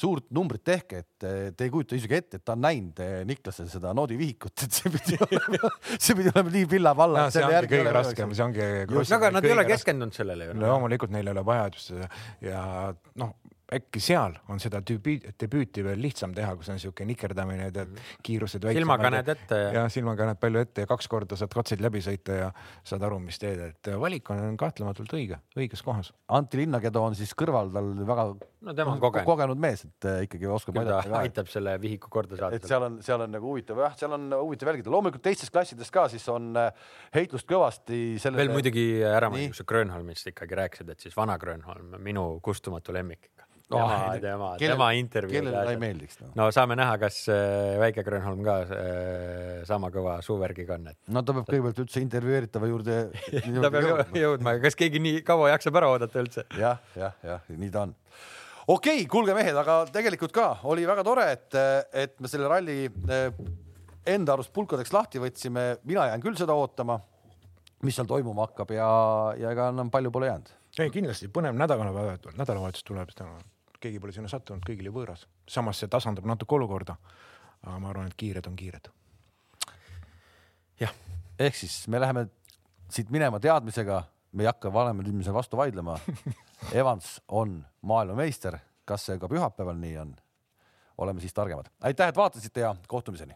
[0.00, 1.26] suurt numbrit tehke, et
[1.56, 4.92] te ei kujuta isegi ette, et ta on näinud eh, Niklasel seda noodivihikut, et see
[4.94, 7.34] pidi olema, see pidi olema nii pilla-palla no,.
[7.34, 8.68] see ongi kõige raskem, see ongi.
[9.18, 10.58] aga nad ei ole keskendunud sellele ju.
[10.62, 11.94] loomulikult neil ei ole vajadust
[12.46, 12.64] ja
[13.20, 13.36] noh
[13.74, 18.20] äkki seal on seda debüüti, debüüti veel lihtsam teha, kus on niisugune nikerdamine, tead, mhm.
[18.26, 18.66] kiirused.
[18.76, 19.72] silmakaned ette ja.
[19.78, 22.50] ja silmakaned palju ette ja kaks korda saad katseid läbi sõita ja
[22.86, 26.12] saad aru, mis teed, et valik on kahtlematult õige, õiges kohas.
[26.36, 29.26] Anti Linnakedo on siis kõrval tal väga no, tema on kogenud.
[29.28, 32.58] kogenud mees, et äh, ikkagi oskab aidata aitab selle vihiku korda saada.
[32.58, 35.92] et seal on, seal on nagu huvitav jah, seal on huvitav jälgida, loomulikult teistes klassides
[35.94, 36.72] ka siis on äh,
[37.16, 38.44] heitlust kõvasti sellele....
[38.44, 42.94] veel muidugi ära mainin, kui sa Grönholmist ikkagi rääkisid, et siis vana Grönholm, minu kustumatu
[42.96, 43.30] lemmik
[43.70, 45.36] ikka tema oh,, tema, tema intervjuu.
[45.38, 46.30] kellele ta ei meeldiks no.?
[46.38, 50.98] no saame näha, kas äh, väike Grönholm ka äh, sama kõva suuvärgiga on, et.
[51.12, 52.98] no ta peab kõigepealt üldse intervjueeritava juurde,
[53.30, 53.62] juurde.
[53.64, 56.76] ta peab jõudma, jõudma, kas keegi nii kaua jaksab ära oodata üldse ja,?
[56.98, 57.94] jah, jah, jah, nii ta on
[58.66, 61.60] okei okay,, kuulge mehed, aga tegelikult ka oli väga tore, et,
[61.94, 63.30] et me selle ralli äh,
[64.14, 66.98] enda arust pulkadeks lahti võtsime, mina jään küll seda ootama,
[67.86, 68.88] mis seal toimuma hakkab ja,
[69.40, 70.52] ja ega enam palju pole jäänud.
[70.80, 73.38] ei kindlasti põnev nädalavahetus, nädalavahetus tuleb täna
[73.80, 75.26] keegi pole sinna sattunud, kõigile võõras.
[75.48, 76.96] samas see tasandab natuke olukorda.
[77.62, 78.88] aga ma arvan, et kiired on kiired.
[80.80, 80.94] jah,
[81.38, 82.28] ehk siis me läheme
[82.90, 85.98] siit minema teadmisega, me ei hakka vanemad inimesele vastu vaidlema
[86.80, 90.16] Evans on maailmameister, kas see ka pühapäeval nii on?
[90.98, 91.70] oleme siis targemad.
[91.80, 93.34] aitäh, et vaatasite ja kohtumiseni